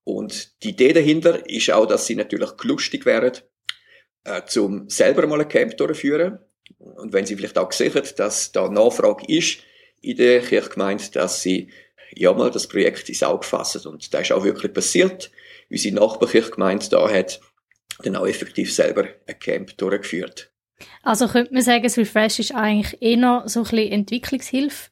Und 0.03 0.63
die 0.63 0.69
Idee 0.69 0.93
dahinter 0.93 1.47
ist 1.49 1.71
auch, 1.71 1.85
dass 1.85 2.05
sie 2.05 2.15
natürlich 2.15 2.51
lustig 2.63 3.05
wären, 3.05 3.33
äh, 4.23 4.43
zum 4.45 4.89
selber 4.89 5.25
mal 5.27 5.41
ein 5.41 5.49
Camp 5.49 5.75
durchführen. 5.77 6.39
Und 6.79 7.13
wenn 7.13 7.25
sie 7.25 7.35
vielleicht 7.35 7.57
auch 7.57 7.71
sehen, 7.71 8.01
dass 8.15 8.51
da 8.51 8.69
Nachfrage 8.69 9.25
ist 9.27 9.59
in 10.01 10.17
der 10.17 10.41
Kirchgemeinde, 10.41 11.03
dass 11.11 11.41
sie 11.41 11.69
ja 12.13 12.33
mal 12.33 12.51
das 12.51 12.67
Projekt 12.67 13.09
ins 13.09 13.23
Auge 13.23 13.45
fassen. 13.45 13.85
Und 13.87 14.13
das 14.13 14.21
ist 14.21 14.31
auch 14.31 14.43
wirklich 14.43 14.73
passiert. 14.73 15.31
Unsere 15.69 15.95
Nachbarkirchgemeinde 15.95 16.89
da 16.89 17.09
hat 17.09 17.41
dann 18.03 18.15
auch 18.15 18.27
effektiv 18.27 18.73
selber 18.73 19.07
ein 19.25 19.39
Camp 19.39 19.77
durchgeführt. 19.77 20.51
Also 21.03 21.27
könnte 21.27 21.53
man 21.53 21.63
sagen, 21.63 21.83
das 21.83 21.97
Refresh 21.97 22.39
ist 22.39 22.55
eigentlich 22.55 23.01
eher 23.01 23.43
so 23.45 23.61
ein 23.61 23.63
bisschen 23.63 23.91
Entwicklungshilfe 23.91 24.89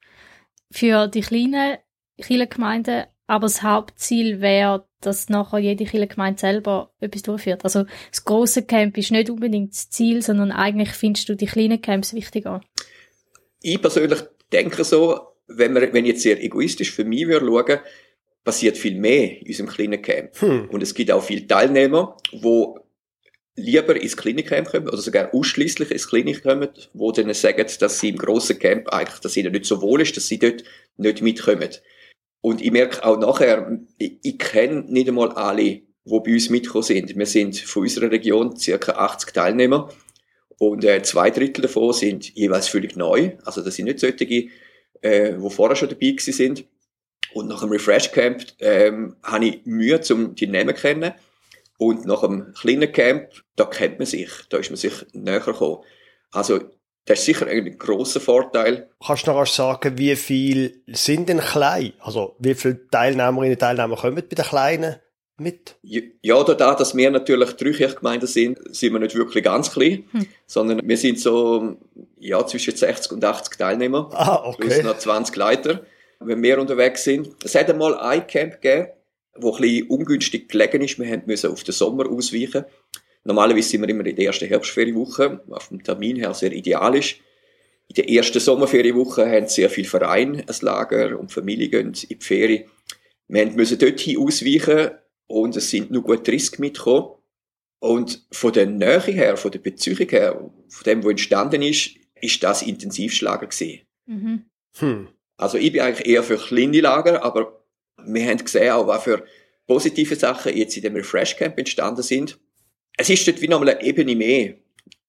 für 0.71 1.07
die 1.07 1.21
kleinen 1.21 1.77
Kirchengemeinden, 2.17 3.05
aber 3.27 3.45
das 3.45 3.63
Hauptziel 3.63 4.41
wäre, 4.41 4.87
dass 5.01 5.29
nachher 5.29 5.59
jede 5.59 5.85
Kirchengemeinde 5.85 6.39
selber 6.39 6.91
etwas 6.99 7.23
durchführt. 7.23 7.63
Also 7.63 7.85
das 8.09 8.25
große 8.25 8.63
Camp 8.63 8.97
ist 8.97 9.11
nicht 9.11 9.29
unbedingt 9.29 9.73
das 9.73 9.89
Ziel, 9.89 10.21
sondern 10.21 10.51
eigentlich 10.51 10.89
findest 10.89 11.29
du 11.29 11.35
die 11.35 11.45
kleinen 11.45 11.81
Camps 11.81 12.13
wichtiger. 12.13 12.61
Ich 13.61 13.81
persönlich 13.81 14.19
denke 14.51 14.83
so, 14.83 15.19
wenn, 15.47 15.73
man, 15.73 15.93
wenn 15.93 16.05
ich 16.05 16.13
jetzt 16.13 16.23
sehr 16.23 16.43
egoistisch 16.43 16.91
für 16.91 17.03
mich 17.03 17.27
würde 17.27 17.45
schauen, 17.45 17.79
passiert 18.43 18.77
viel 18.77 18.95
mehr 18.95 19.41
in 19.41 19.47
unserem 19.47 19.69
kleinen 19.69 20.01
Camp. 20.01 20.39
Hm. 20.39 20.69
Und 20.69 20.83
es 20.83 20.93
gibt 20.93 21.11
auch 21.11 21.23
viele 21.23 21.47
Teilnehmer, 21.47 22.17
wo 22.31 22.79
lieber 23.55 23.99
ins 23.99 24.17
Klinikcamp 24.17 24.69
kommen, 24.69 24.87
oder 24.87 24.97
sogar 24.97 25.33
ausschließlich 25.33 25.91
ins 25.91 26.07
Klinik 26.07 26.43
kommen, 26.43 26.69
wo 26.93 27.11
dann 27.11 27.33
sagen, 27.33 27.65
dass 27.79 27.99
sie 27.99 28.09
im 28.09 28.17
grossen 28.17 28.59
Camp 28.59 28.89
eigentlich, 28.89 29.19
dass 29.19 29.37
ihnen 29.37 29.51
nicht 29.51 29.65
so 29.65 29.81
wohl 29.81 30.01
ist, 30.01 30.17
dass 30.17 30.27
sie 30.27 30.39
dort 30.39 30.63
nicht 30.97 31.21
mitkommen. 31.21 31.69
Und 32.41 32.61
ich 32.61 32.71
merke 32.71 33.03
auch 33.03 33.17
nachher, 33.17 33.79
ich, 33.97 34.19
ich 34.21 34.37
kenne 34.37 34.83
nicht 34.87 35.07
einmal 35.07 35.31
alle, 35.31 35.63
die 35.63 35.83
bei 36.05 36.33
uns 36.33 36.49
mitgekommen 36.49 36.83
sind. 36.83 37.17
Wir 37.17 37.25
sind 37.25 37.57
von 37.57 37.83
unserer 37.83 38.11
Region 38.11 38.55
circa 38.55 38.91
80 38.93 39.33
Teilnehmer 39.33 39.89
und 40.57 40.85
äh, 40.85 41.01
zwei 41.01 41.31
Drittel 41.31 41.63
davon 41.63 41.93
sind 41.93 42.33
jeweils 42.35 42.67
völlig 42.67 42.95
neu. 42.95 43.31
Also 43.43 43.61
das 43.61 43.75
sind 43.75 43.85
nicht 43.85 43.99
solche, 43.99 44.49
äh, 45.01 45.33
die 45.33 45.49
vorher 45.49 45.75
schon 45.75 45.89
dabei 45.89 46.15
sind. 46.19 46.65
Und 47.33 47.47
nach 47.47 47.61
dem 47.61 47.71
Refresh 47.71 48.11
Camp 48.11 48.45
ähm, 48.59 49.15
habe 49.23 49.45
ich 49.45 49.65
Mühe, 49.65 49.99
um 50.11 50.35
die 50.35 50.47
Namen 50.47 50.75
zu 50.75 50.81
kennen. 50.81 51.13
Und 51.77 52.05
nach 52.05 52.23
einem 52.23 52.53
kleinen 52.53 52.91
Camp, 52.91 53.29
da 53.55 53.65
kennt 53.65 53.99
man 53.99 54.05
sich, 54.05 54.29
da 54.49 54.57
ist 54.57 54.69
man 54.69 54.77
sich 54.77 54.93
näher 55.13 55.39
gekommen. 55.39 55.83
Also, 56.31 56.59
das 57.05 57.19
ist 57.19 57.25
sicher 57.25 57.47
ein 57.47 57.77
grosser 57.77 58.19
Vorteil. 58.19 58.89
Kannst 59.05 59.27
du 59.27 59.31
noch 59.31 59.45
sagen, 59.45 59.97
wie 59.97 60.15
viel 60.15 60.81
sind 60.87 61.29
denn 61.29 61.39
klein? 61.39 61.93
Also, 61.99 62.35
wie 62.39 62.55
viele 62.55 62.87
Teilnehmerinnen 62.87 63.53
und 63.53 63.59
Teilnehmer 63.59 63.95
kommen 63.95 64.15
bei 64.15 64.21
den 64.21 64.45
Kleinen 64.45 64.95
mit? 65.37 65.75
Ja, 65.83 66.43
da, 66.43 66.75
dass 66.75 66.95
wir 66.95 67.11
natürlich 67.11 67.51
drei 67.53 67.71
Kirchgemeinden 67.71 68.27
sind, 68.27 68.59
sind 68.75 68.93
wir 68.93 68.99
nicht 68.99 69.15
wirklich 69.15 69.43
ganz 69.43 69.71
klein, 69.71 70.05
hm. 70.11 70.27
sondern 70.47 70.87
wir 70.87 70.97
sind 70.97 71.19
so, 71.19 71.75
ja, 72.17 72.45
zwischen 72.47 72.75
60 72.75 73.11
und 73.11 73.23
80 73.23 73.57
Teilnehmer. 73.57 74.09
Ah, 74.13 74.43
okay. 74.45 74.67
Plus 74.67 74.83
noch 74.83 74.97
20 74.97 75.35
Leiter, 75.35 75.85
wenn 76.19 76.41
wir 76.41 76.59
unterwegs 76.59 77.03
sind. 77.03 77.29
Es 77.43 77.53
hat 77.53 77.69
einmal 77.69 77.95
ein 77.99 78.25
Camp 78.25 78.61
gegeben, 78.61 78.89
wo 79.37 79.53
ein 79.55 79.61
bisschen 79.61 79.87
ungünstig 79.87 80.49
gelegen 80.49 80.81
ist. 80.81 80.99
Wir 80.99 81.23
mussten 81.25 81.51
auf 81.51 81.63
den 81.63 81.73
Sommer 81.73 82.09
ausweichen. 82.09 82.65
Normalerweise 83.23 83.69
sind 83.69 83.81
wir 83.81 83.89
immer 83.89 84.05
in 84.05 84.15
der 84.15 84.25
ersten 84.25 84.47
Herbstferienwoche, 84.47 85.41
was 85.47 85.65
vom 85.65 85.83
Termin 85.83 86.17
her 86.17 86.33
sehr 86.33 86.51
ideal 86.51 86.95
ist. 86.95 87.15
In 87.87 87.95
der 87.95 88.09
ersten 88.09 88.39
Sommerferienwoche 88.39 89.29
haben 89.29 89.47
sehr 89.47 89.69
viele 89.69 89.87
Vereine 89.87 90.43
ein 90.47 90.55
Lager 90.61 91.19
und 91.19 91.31
Familien 91.31 91.71
gehen 91.71 91.87
in 91.87 92.19
die 92.19 92.23
Ferien. 92.23 92.65
Wir 93.27 93.45
mussten 93.47 93.79
dorthin 93.79 94.19
ausweichen 94.19 94.91
und 95.27 95.55
es 95.55 95.69
sind 95.69 95.91
nur 95.91 96.03
gut 96.03 96.27
30 96.27 96.59
mitgekommen. 96.59 97.09
Und 97.79 98.25
von 98.31 98.53
der 98.53 98.65
Nähe 98.65 98.99
her, 98.99 99.37
von 99.37 99.51
der 99.51 99.59
Beziehung 99.59 100.09
her, 100.09 100.51
von 100.69 100.83
dem, 100.85 101.03
was 101.03 101.11
entstanden 101.11 101.61
ist, 101.61 101.91
ist 102.21 102.43
das 102.43 102.61
Intensivschlager 102.61 103.47
gewesen. 103.47 103.81
Mhm. 104.05 104.45
Hm. 104.77 105.07
Also 105.37 105.57
ich 105.57 105.71
bin 105.71 105.81
eigentlich 105.81 106.07
eher 106.07 106.23
für 106.23 106.37
kleine 106.37 106.81
Lager, 106.81 107.23
aber 107.23 107.64
wir 108.07 108.25
haben 108.25 108.37
gesehen, 108.37 108.71
auch 108.71 108.87
was 108.87 109.03
für 109.03 109.25
positive 109.67 110.15
Sachen 110.15 110.55
jetzt 110.55 110.75
in 110.77 110.83
dem 110.83 110.95
Refresh 110.95 111.35
Camp 111.37 111.57
entstanden 111.57 112.03
sind. 112.03 112.37
Es 112.97 113.09
ist 113.09 113.27
dort 113.27 113.41
wie 113.41 113.47
nochmal 113.47 113.69
eine 113.69 113.83
Ebene 113.83 114.15
mehr. 114.15 114.55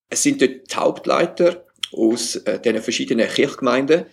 Es 0.08 0.22
sind 0.22 0.40
dort 0.40 0.70
die 0.70 0.76
Hauptleiter 0.76 1.64
aus 1.92 2.36
äh, 2.36 2.60
den 2.60 2.80
verschiedenen 2.80 3.28
Kirchgemeinden. 3.28 4.06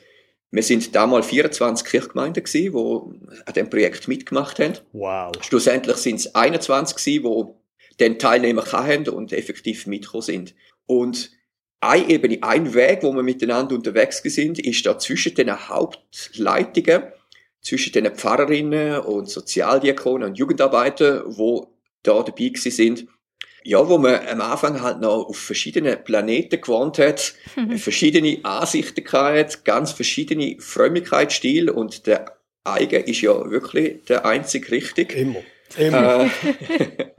Wir 0.52 0.64
sind 0.64 0.94
damals 0.94 1.28
24 1.28 1.88
Kirchgemeinden 1.88 2.44
gewesen, 2.44 2.74
die 2.74 3.42
an 3.46 3.54
dem 3.54 3.70
Projekt 3.70 4.08
mitgemacht 4.08 4.60
haben. 4.60 4.78
Wow. 4.92 5.32
Schlussendlich 5.42 5.98
sind 5.98 6.18
es 6.18 6.36
21 6.36 6.98
gewesen, 6.98 7.24
die 7.24 8.00
den 8.00 8.20
Teilnehmer 8.20 8.64
hatten 8.72 9.10
und 9.10 9.34
effektiv 9.34 9.88
mitgekommen 9.88 10.22
sind. 10.22 10.56
Und 10.86 11.32
eine 11.80 12.08
Ebene, 12.08 12.38
ein 12.42 12.74
Weg, 12.74 13.04
wo 13.04 13.12
wir 13.14 13.24
miteinander 13.24 13.76
unterwegs 13.76 14.22
sind, 14.24 14.60
ist 14.60 14.86
da 14.86 14.98
zwischen 14.98 15.36
den 15.36 15.70
Hauptleitungen 15.70 17.04
zwischen 17.64 17.94
den 17.94 18.14
Pfarrerinnen 18.14 19.00
und 19.00 19.30
Sozialdiakonen 19.30 20.30
und 20.30 20.38
Jugendarbeiter, 20.38 21.24
wo 21.26 21.74
da 22.04 22.22
dabei 22.22 22.52
sind. 22.56 23.08
Ja, 23.66 23.88
wo 23.88 23.98
man 23.98 24.28
am 24.28 24.42
Anfang 24.42 24.82
halt 24.82 25.00
noch 25.00 25.30
auf 25.30 25.38
verschiedenen 25.38 26.04
Planeten 26.04 26.60
gewohnt 26.60 27.00
hat, 27.00 27.34
mhm. 27.56 27.78
verschiedene 27.78 28.40
Ansichten 28.44 29.06
gehabt, 29.06 29.64
ganz 29.64 29.94
verschiedene 29.94 30.58
Frömmigkeitsstile 30.60 31.72
und 31.72 32.06
der 32.06 32.38
eigene 32.66 33.04
ist 33.04 33.22
ja 33.22 33.50
wirklich 33.50 34.04
der 34.04 34.26
einzig 34.26 34.70
richtig. 34.70 35.16
Immer. 35.16 35.40
Immer. 35.78 36.26
Äh, 36.26 36.28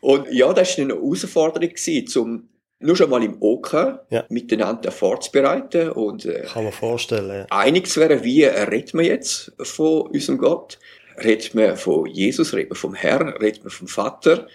und 0.00 0.32
ja, 0.32 0.52
das 0.52 0.78
war 0.78 0.84
eine 0.84 0.94
Herausforderung 0.94 1.68
gewesen, 1.68 2.06
zum 2.06 2.48
nur 2.78 2.96
schon 2.96 3.10
mal 3.10 3.22
im 3.22 3.36
Oka 3.40 4.06
ja. 4.10 4.24
miteinander 4.28 4.90
vorzubereiten 4.90 5.90
und 5.90 6.26
äh, 6.26 6.42
kann 6.42 6.64
man 6.64 6.72
vorstellen 6.72 7.30
ja. 7.30 7.46
einig 7.50 7.88
zu 7.88 8.00
werden, 8.00 8.22
wie 8.22 8.44
reden 8.44 8.98
wir 8.98 9.06
jetzt 9.06 9.52
von 9.58 10.02
unserem 10.02 10.38
Gott? 10.38 10.78
Reden 11.22 11.58
wir 11.58 11.76
von 11.76 12.06
Jesus, 12.06 12.52
reden 12.52 12.70
wir 12.70 12.76
vom 12.76 12.94
Herrn, 12.94 13.28
reden 13.28 13.64
wir 13.64 13.70
vom 13.70 13.88
Vater? 13.88 14.46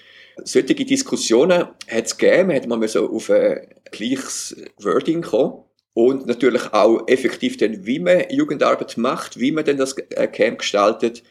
Solche 0.44 0.76
Diskussionen 0.76 1.68
hat 1.90 2.06
es 2.06 2.18
gegeben, 2.18 2.48
man 2.48 2.56
hat 2.56 2.68
mal 2.68 2.88
so 2.88 3.10
auf 3.10 3.30
ein 3.30 3.68
gleiches 3.92 4.56
Wording 4.78 5.22
kommen 5.24 5.64
und 5.94 6.28
natürlich 6.28 6.72
auch 6.74 7.08
effektiv 7.08 7.58
dann, 7.58 7.86
wie 7.86 8.00
man 8.00 8.30
Jugendarbeit 8.30 8.98
macht, 8.98 9.40
wie 9.40 9.52
man 9.52 9.66
denn 9.66 9.78
das 9.78 9.96
Camp 9.96 10.60
gestaltet, 10.60 11.24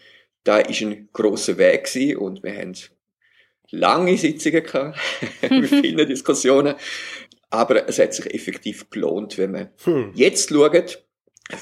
da 0.44 0.58
ist 0.58 0.80
ein 0.80 1.08
großer 1.12 1.58
Weg 1.58 1.84
gewesen 1.84 2.16
und 2.18 2.42
wir 2.42 2.56
haben 2.56 2.74
lange 3.70 4.16
Sitzungen 4.16 4.62
gehabt, 4.62 4.98
mit 5.50 5.68
vielen 5.68 6.08
Diskussionen. 6.08 6.74
Aber 7.50 7.88
es 7.88 7.98
hat 7.98 8.14
sich 8.14 8.32
effektiv 8.32 8.90
gelohnt, 8.90 9.36
wenn 9.38 9.52
man 9.52 9.70
hm. 9.84 10.12
jetzt 10.14 10.50
schaut, 10.50 11.04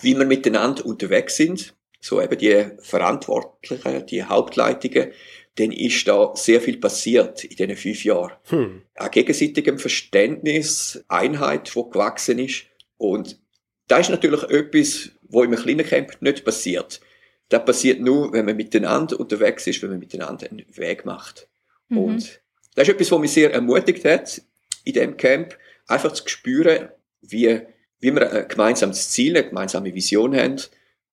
wie 0.03 0.17
wir 0.17 0.27
miteinander 0.27 0.85
unterwegs 0.85 1.37
sind, 1.37 1.75
so 2.01 2.21
eben 2.21 2.39
die 2.39 2.67
Verantwortlichen, 2.81 4.07
die 4.07 4.23
Hauptleitungen, 4.23 5.13
dann 5.57 5.73
ist 5.73 6.07
da 6.07 6.33
sehr 6.37 6.61
viel 6.61 6.77
passiert 6.77 7.43
in 7.45 7.57
diesen 7.57 7.77
fünf 7.77 8.05
Jahren. 8.05 8.33
Hm. 8.45 8.83
An 8.95 9.11
gegenseitigem 9.11 9.79
Verständnis, 9.79 11.05
Einheit, 11.09 11.75
wo 11.75 11.85
gewachsen 11.85 12.39
ist. 12.39 12.67
Und 12.97 13.41
das 13.89 14.01
ist 14.01 14.11
natürlich 14.11 14.45
etwas, 14.45 15.11
wo 15.23 15.43
im 15.43 15.57
kleinen 15.57 15.87
Camp 15.87 16.17
nicht 16.21 16.45
passiert. 16.45 17.01
Das 17.49 17.65
passiert 17.65 18.01
nur, 18.01 18.33
wenn 18.33 18.45
man 18.45 18.57
miteinander 18.57 19.19
unterwegs 19.19 19.67
ist, 19.67 19.83
wenn 19.83 19.91
man 19.91 19.99
miteinander 19.99 20.49
einen 20.49 20.65
Weg 20.77 21.05
macht. 21.05 21.48
Mhm. 21.89 21.99
Und 21.99 22.41
das 22.75 22.89
ist 22.89 22.95
etwas, 22.95 23.13
was 23.13 23.21
mich 23.21 23.33
sehr 23.33 23.53
ermutigt 23.53 24.05
hat 24.05 24.43
in 24.85 24.95
dem 24.95 25.17
Camp, 25.17 25.57
einfach 25.87 26.13
zu 26.13 26.27
spüren, 26.29 26.89
wie, 27.21 27.61
wie 28.01 28.15
wir 28.15 28.33
ein 28.33 28.49
gemeinsames 28.49 29.11
Ziel, 29.11 29.37
eine 29.37 29.49
gemeinsame 29.49 29.95
Vision 29.95 30.37
haben 30.37 30.61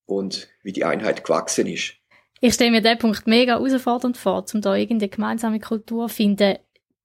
und 0.06 0.48
wie 0.64 0.72
die 0.74 0.86
Einheit 0.86 1.24
gewachsen 1.24 1.68
ist. 1.68 1.96
Ich 2.42 2.54
stelle 2.54 2.72
mir 2.72 2.82
den 2.82 2.98
Punkt 2.98 3.28
mega 3.28 3.54
herausfordernd 3.54 4.18
vor, 4.18 4.46
um 4.54 4.62
da 4.62 4.76
irgendeine 4.76 5.10
gemeinsame 5.10 5.60
Kultur 5.60 6.08
zu 6.08 6.16
finden. 6.16 6.58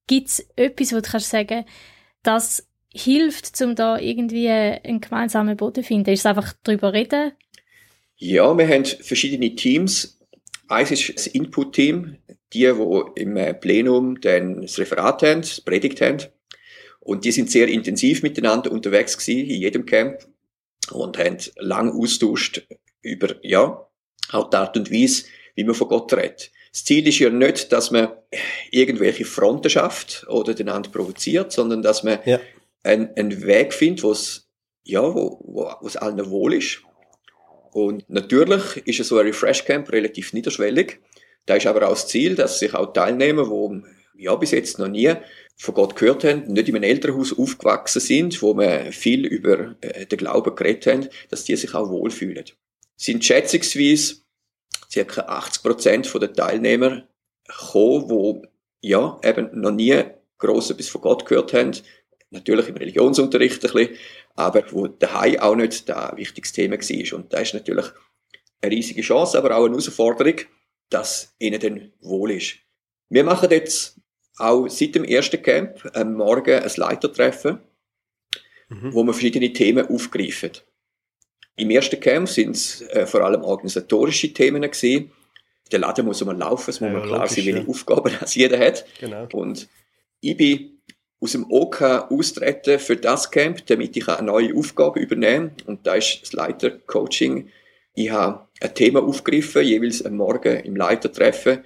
Gibt 0.06 0.28
es 0.28 0.46
etwas, 0.56 0.92
wo 0.92 0.96
du 0.96 1.08
kannst 1.08 1.30
sagen, 1.30 1.64
das 2.22 2.66
hilft, 2.92 3.60
um 3.62 3.74
da 3.74 3.98
irgendwie 3.98 4.48
einen 4.48 5.00
gemeinsamen 5.00 5.56
Boden 5.56 5.82
zu 5.82 5.88
finden? 5.88 6.10
Ist 6.10 6.20
es 6.20 6.26
einfach 6.26 6.52
darüber 6.64 6.92
reden? 6.92 7.32
Ja, 8.16 8.56
wir 8.58 8.68
haben 8.68 8.84
verschiedene 8.84 9.54
Teams. 9.54 10.19
Eins 10.70 10.92
ist 10.92 11.12
das 11.16 11.26
Input-Team, 11.26 12.16
die, 12.52 12.72
die 12.72 13.20
im 13.20 13.60
Plenum 13.60 14.20
dann 14.20 14.62
das 14.62 14.78
Referat 14.78 15.22
haben, 15.22 15.40
das 15.40 15.60
Predigt 15.60 16.00
haben. 16.00 16.22
Und 17.00 17.24
die 17.24 17.32
sind 17.32 17.50
sehr 17.50 17.66
intensiv 17.68 18.22
miteinander 18.22 18.70
unterwegs 18.70 19.18
gewesen, 19.18 19.50
in 19.50 19.60
jedem 19.60 19.84
Camp 19.84 20.28
und 20.92 21.18
haben 21.18 21.38
lang 21.56 21.90
austauscht 21.90 22.66
über, 23.02 23.34
ja, 23.42 23.86
auch 24.30 24.50
die 24.50 24.56
Art 24.56 24.76
und 24.76 24.92
Weise, 24.92 25.24
wie 25.56 25.64
man 25.64 25.74
von 25.74 25.88
Gott 25.88 26.12
redet. 26.12 26.52
Das 26.72 26.84
Ziel 26.84 27.06
ist 27.08 27.18
ja 27.18 27.30
nicht, 27.30 27.72
dass 27.72 27.90
man 27.90 28.12
irgendwelche 28.70 29.24
Fronten 29.24 29.70
schafft 29.70 30.24
oder 30.28 30.54
den 30.54 30.68
anderen 30.68 30.92
provoziert, 30.92 31.50
sondern 31.50 31.82
dass 31.82 32.04
man 32.04 32.20
ja. 32.24 32.38
einen, 32.84 33.10
einen 33.16 33.42
Weg 33.42 33.74
findet, 33.74 34.04
wo 34.04 34.12
es, 34.12 34.48
ja, 34.84 35.02
wo, 35.02 35.40
wo, 35.42 35.72
wo 35.80 35.86
es 35.86 35.96
allen 35.96 36.30
wohl 36.30 36.54
ist. 36.54 36.82
Und 37.72 38.08
natürlich 38.08 38.86
ist 38.86 39.06
so 39.06 39.18
ein 39.18 39.26
Refresh 39.26 39.64
Camp 39.64 39.90
relativ 39.92 40.32
niederschwellig. 40.32 41.00
Da 41.46 41.56
ist 41.56 41.66
aber 41.66 41.86
auch 41.86 41.92
das 41.92 42.08
Ziel, 42.08 42.34
dass 42.34 42.58
sich 42.58 42.74
auch 42.74 42.92
Teilnehmer, 42.92 43.44
die 43.44 44.22
ja 44.22 44.34
bis 44.36 44.50
jetzt 44.50 44.78
noch 44.78 44.88
nie 44.88 45.14
von 45.56 45.74
Gott 45.74 45.96
gehört 45.96 46.24
haben, 46.24 46.44
nicht 46.52 46.68
in 46.68 46.76
einem 46.76 46.84
Elternhaus 46.84 47.38
aufgewachsen 47.38 48.00
sind, 48.00 48.40
wo 48.42 48.54
man 48.54 48.92
viel 48.92 49.26
über 49.26 49.76
äh, 49.80 50.06
den 50.06 50.18
Glauben 50.18 50.54
geredet 50.54 50.86
haben, 50.86 51.08
dass 51.28 51.44
die 51.44 51.56
sich 51.56 51.74
auch 51.74 51.90
wohlfühlen. 51.90 52.44
Es 52.96 53.04
sind 53.04 53.24
schätzungsweise 53.24 54.16
ca. 54.92 55.20
80 55.22 55.62
Prozent 55.62 56.14
der 56.14 56.32
Teilnehmer 56.32 57.06
gekommen, 57.46 58.10
wo 58.10 58.42
ja 58.80 59.18
eben 59.22 59.60
noch 59.60 59.70
nie 59.70 60.02
gross 60.38 60.70
etwas 60.70 60.88
von 60.88 61.02
Gott 61.02 61.26
gehört 61.26 61.52
haben, 61.52 61.72
natürlich 62.30 62.68
im 62.68 62.76
Religionsunterricht 62.76 63.64
ein 63.64 63.72
bisschen, 63.72 63.96
aber 64.34 64.64
wo 64.70 64.86
daheim 64.86 65.38
auch 65.40 65.56
nicht 65.56 65.88
das 65.88 66.16
wichtiges 66.16 66.52
Thema 66.52 66.76
war. 66.76 67.18
Und 67.18 67.32
da 67.32 67.38
ist 67.38 67.54
natürlich 67.54 67.86
eine 68.62 68.72
riesige 68.72 69.02
Chance, 69.02 69.38
aber 69.38 69.56
auch 69.56 69.64
eine 69.64 69.70
Herausforderung, 69.70 70.36
dass 70.88 71.34
ihnen 71.38 71.60
dann 71.60 71.92
wohl 72.00 72.32
ist. 72.32 72.56
Wir 73.08 73.24
machen 73.24 73.50
jetzt 73.50 73.96
auch 74.36 74.68
seit 74.68 74.94
dem 74.94 75.04
ersten 75.04 75.42
Camp 75.42 75.88
am 75.94 76.14
Morgen 76.14 76.62
ein 76.62 76.70
Leitertreffen, 76.76 77.58
mhm. 78.68 78.94
wo 78.94 79.04
wir 79.04 79.12
verschiedene 79.12 79.52
Themen 79.52 79.86
aufgreifen. 79.86 80.52
Im 81.56 81.70
ersten 81.70 82.00
Camp 82.00 82.28
sind 82.28 82.56
es 82.56 82.80
äh, 82.82 83.06
vor 83.06 83.22
allem 83.22 83.42
organisatorische 83.42 84.32
Themen 84.32 84.62
gewesen. 84.62 85.12
Der 85.70 85.80
Laden 85.80 86.06
muss 86.06 86.20
immer 86.20 86.34
laufen, 86.34 86.70
es 86.70 86.80
muss 86.80 86.90
ja, 86.90 86.98
man 86.98 87.06
klar 87.06 87.28
sein, 87.28 87.44
welche 87.44 87.60
ja. 87.60 87.68
Aufgaben 87.68 88.12
das 88.20 88.34
jeder 88.34 88.58
hat. 88.58 88.84
Genau. 88.98 89.28
Und 89.32 89.68
ich 90.20 90.36
bin 90.36 90.79
aus 91.20 91.32
dem 91.32 91.46
OK 91.50 91.82
austreten 91.82 92.78
für 92.78 92.96
das 92.96 93.30
Camp, 93.30 93.66
damit 93.66 93.96
ich 93.96 94.08
eine 94.08 94.26
neue 94.26 94.54
Aufgabe 94.54 95.00
übernehme. 95.00 95.52
Und 95.66 95.86
da 95.86 95.94
ist 95.94 96.20
das 96.22 96.32
Leitercoaching. 96.32 97.48
Ich 97.94 98.10
habe 98.10 98.46
ein 98.60 98.74
Thema 98.74 99.02
aufgegriffen, 99.02 99.62
jeweils 99.62 100.04
am 100.04 100.16
Morgen 100.16 100.60
im 100.60 100.76
Leitertreffen. 100.76 101.64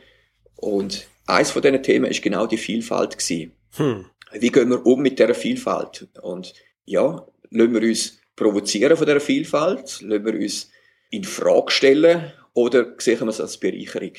Und 0.57 1.07
eins 1.27 1.53
von 1.53 1.63
diesen 1.63 1.83
Themen 1.83 2.11
ist 2.11 2.23
genau 2.23 2.47
die 2.47 2.57
Vielfalt 2.57 3.17
gewesen. 3.17 3.53
Hm. 3.77 4.07
Wie 4.33 4.51
gehen 4.51 4.71
wir 4.71 4.85
um 4.85 5.01
mit 5.01 5.19
dieser 5.19 5.35
Vielfalt? 5.35 6.09
Und 6.21 6.55
ja, 6.85 7.25
lassen 7.51 7.75
wir 7.75 7.83
uns 7.83 8.19
provozieren 8.35 8.97
von 8.97 9.07
dieser 9.07 9.21
Vielfalt? 9.21 10.01
Lassen 10.01 10.25
wir 10.25 10.35
uns 10.35 10.71
in 11.11 11.25
Frage 11.25 11.71
stellen? 11.71 12.33
Oder 12.55 12.95
sehen 12.99 13.21
wir 13.21 13.29
es 13.29 13.41
als 13.41 13.59
Bereicherung? 13.59 14.13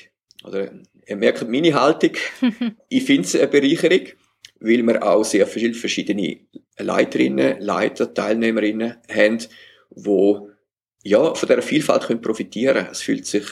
Oder 0.45 0.71
ihr 1.07 1.15
merkt 1.15 1.49
meine 1.49 1.73
Haltung. 1.73 2.11
ich 2.89 3.03
finde 3.03 3.27
es 3.27 3.35
eine 3.35 3.47
Bereicherung, 3.47 4.07
weil 4.59 4.83
wir 4.83 5.03
auch 5.03 5.24
sehr 5.24 5.47
viele 5.47 5.74
verschiedene 5.74 6.39
Leiterinnen, 6.77 7.62
Leiter, 7.62 8.13
Teilnehmerinnen 8.13 8.96
haben, 9.09 9.39
wo 9.89 10.50
ja, 11.03 11.35
von 11.35 11.48
dieser 11.48 11.61
Vielfalt 11.61 12.03
können 12.03 12.22
profitieren. 12.22 12.87
Es 12.91 13.01
fühlt 13.01 13.25
sich 13.27 13.46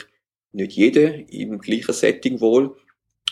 nicht 0.52 0.72
jeder 0.72 1.14
im 1.30 1.58
gleichen 1.60 1.92
Setting 1.92 2.40
wohl. 2.40 2.76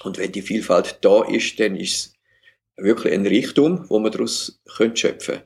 Und 0.04 0.18
wenn 0.18 0.30
die 0.30 0.42
Vielfalt 0.42 0.98
da 1.02 1.24
ist, 1.24 1.58
dann 1.58 1.76
ist 1.76 1.94
es 1.94 2.14
wirklich 2.76 3.12
ein 3.12 3.26
Reichtum, 3.26 3.88
wo 3.88 3.98
man 3.98 4.12
daraus 4.12 4.60
schöpfen 4.66 5.18
können. 5.18 5.42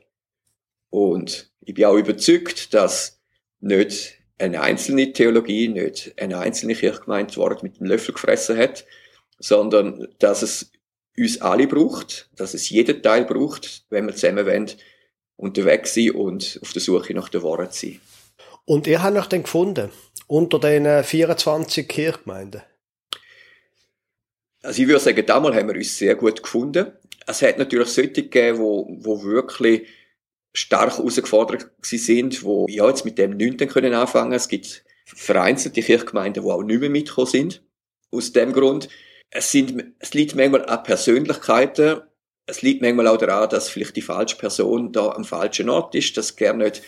Und 0.90 1.50
ich 1.60 1.74
bin 1.74 1.86
auch 1.86 1.96
überzeugt, 1.96 2.74
dass 2.74 3.20
nicht 3.60 4.18
eine 4.38 4.60
einzelne 4.60 5.12
Theologie, 5.12 5.68
nicht 5.68 6.14
eine 6.20 6.38
einzelne 6.38 6.74
Kirchgemeinde 6.74 7.36
Wort 7.36 7.62
mit 7.62 7.80
dem 7.80 7.86
Löffel 7.86 8.14
gefressen 8.14 8.58
hat, 8.58 8.84
sondern 9.38 10.08
dass 10.18 10.42
es 10.42 10.70
uns 11.18 11.40
alle 11.40 11.66
braucht, 11.66 12.28
dass 12.36 12.54
es 12.54 12.68
jeden 12.70 13.02
Teil 13.02 13.24
braucht, 13.24 13.84
wenn 13.90 14.06
wir 14.06 14.14
zusammen 14.14 14.46
wollen, 14.46 14.70
unterwegs 15.36 15.94
sind 15.94 16.14
und 16.14 16.58
auf 16.62 16.72
der 16.72 16.82
Suche 16.82 17.14
nach 17.14 17.28
der 17.28 17.42
Wahrheit 17.42 17.74
sind. 17.74 18.00
Und 18.64 18.86
ihr 18.86 19.02
habt 19.02 19.16
euch 19.16 19.26
dann 19.26 19.42
gefunden, 19.42 19.90
unter 20.26 20.58
den 20.58 21.04
24 21.04 21.86
Kirchgemeinden? 21.86 22.62
Also 24.62 24.82
ich 24.82 24.88
würde 24.88 25.00
sagen, 25.00 25.24
damals 25.24 25.54
haben 25.54 25.68
wir 25.68 25.76
uns 25.76 25.96
sehr 25.96 26.16
gut 26.16 26.42
gefunden. 26.42 26.92
Es 27.26 27.42
hat 27.42 27.58
natürlich 27.58 27.88
solche 27.88 28.10
gegeben, 28.10 28.58
wo, 28.58 28.88
wo 29.00 29.22
wirklich 29.22 29.86
stark 30.52 30.96
herausgefordert 30.96 31.70
sind, 31.82 32.42
wo 32.42 32.66
ja 32.68 32.88
jetzt 32.88 33.04
mit 33.04 33.18
dem 33.18 33.36
nichts 33.36 33.72
können 33.72 33.94
anfangen. 33.94 34.32
Es 34.32 34.48
gibt 34.48 34.84
vereinzelte 35.04 35.82
Kirchgemeinden, 35.82 36.42
die 36.42 36.50
auch 36.50 36.62
nicht 36.62 36.80
mehr 36.80 36.90
mitgekommen 36.90 37.28
sind. 37.28 37.62
Aus 38.10 38.32
dem 38.32 38.52
Grund, 38.52 38.88
es 39.30 39.50
sind, 39.50 39.92
es 39.98 40.14
liegt 40.14 40.34
manchmal 40.34 40.66
an 40.66 40.82
Persönlichkeiten. 40.82 42.00
Es 42.46 42.62
liegt 42.62 42.82
manchmal 42.82 43.08
auch 43.08 43.16
daran, 43.16 43.48
dass 43.50 43.68
vielleicht 43.68 43.96
die 43.96 44.02
falsche 44.02 44.36
Person 44.36 44.92
da 44.92 45.10
am 45.10 45.24
falschen 45.24 45.68
Ort 45.68 45.94
ist, 45.94 46.16
dass 46.16 46.36
gerne 46.36 46.64
nicht 46.64 46.82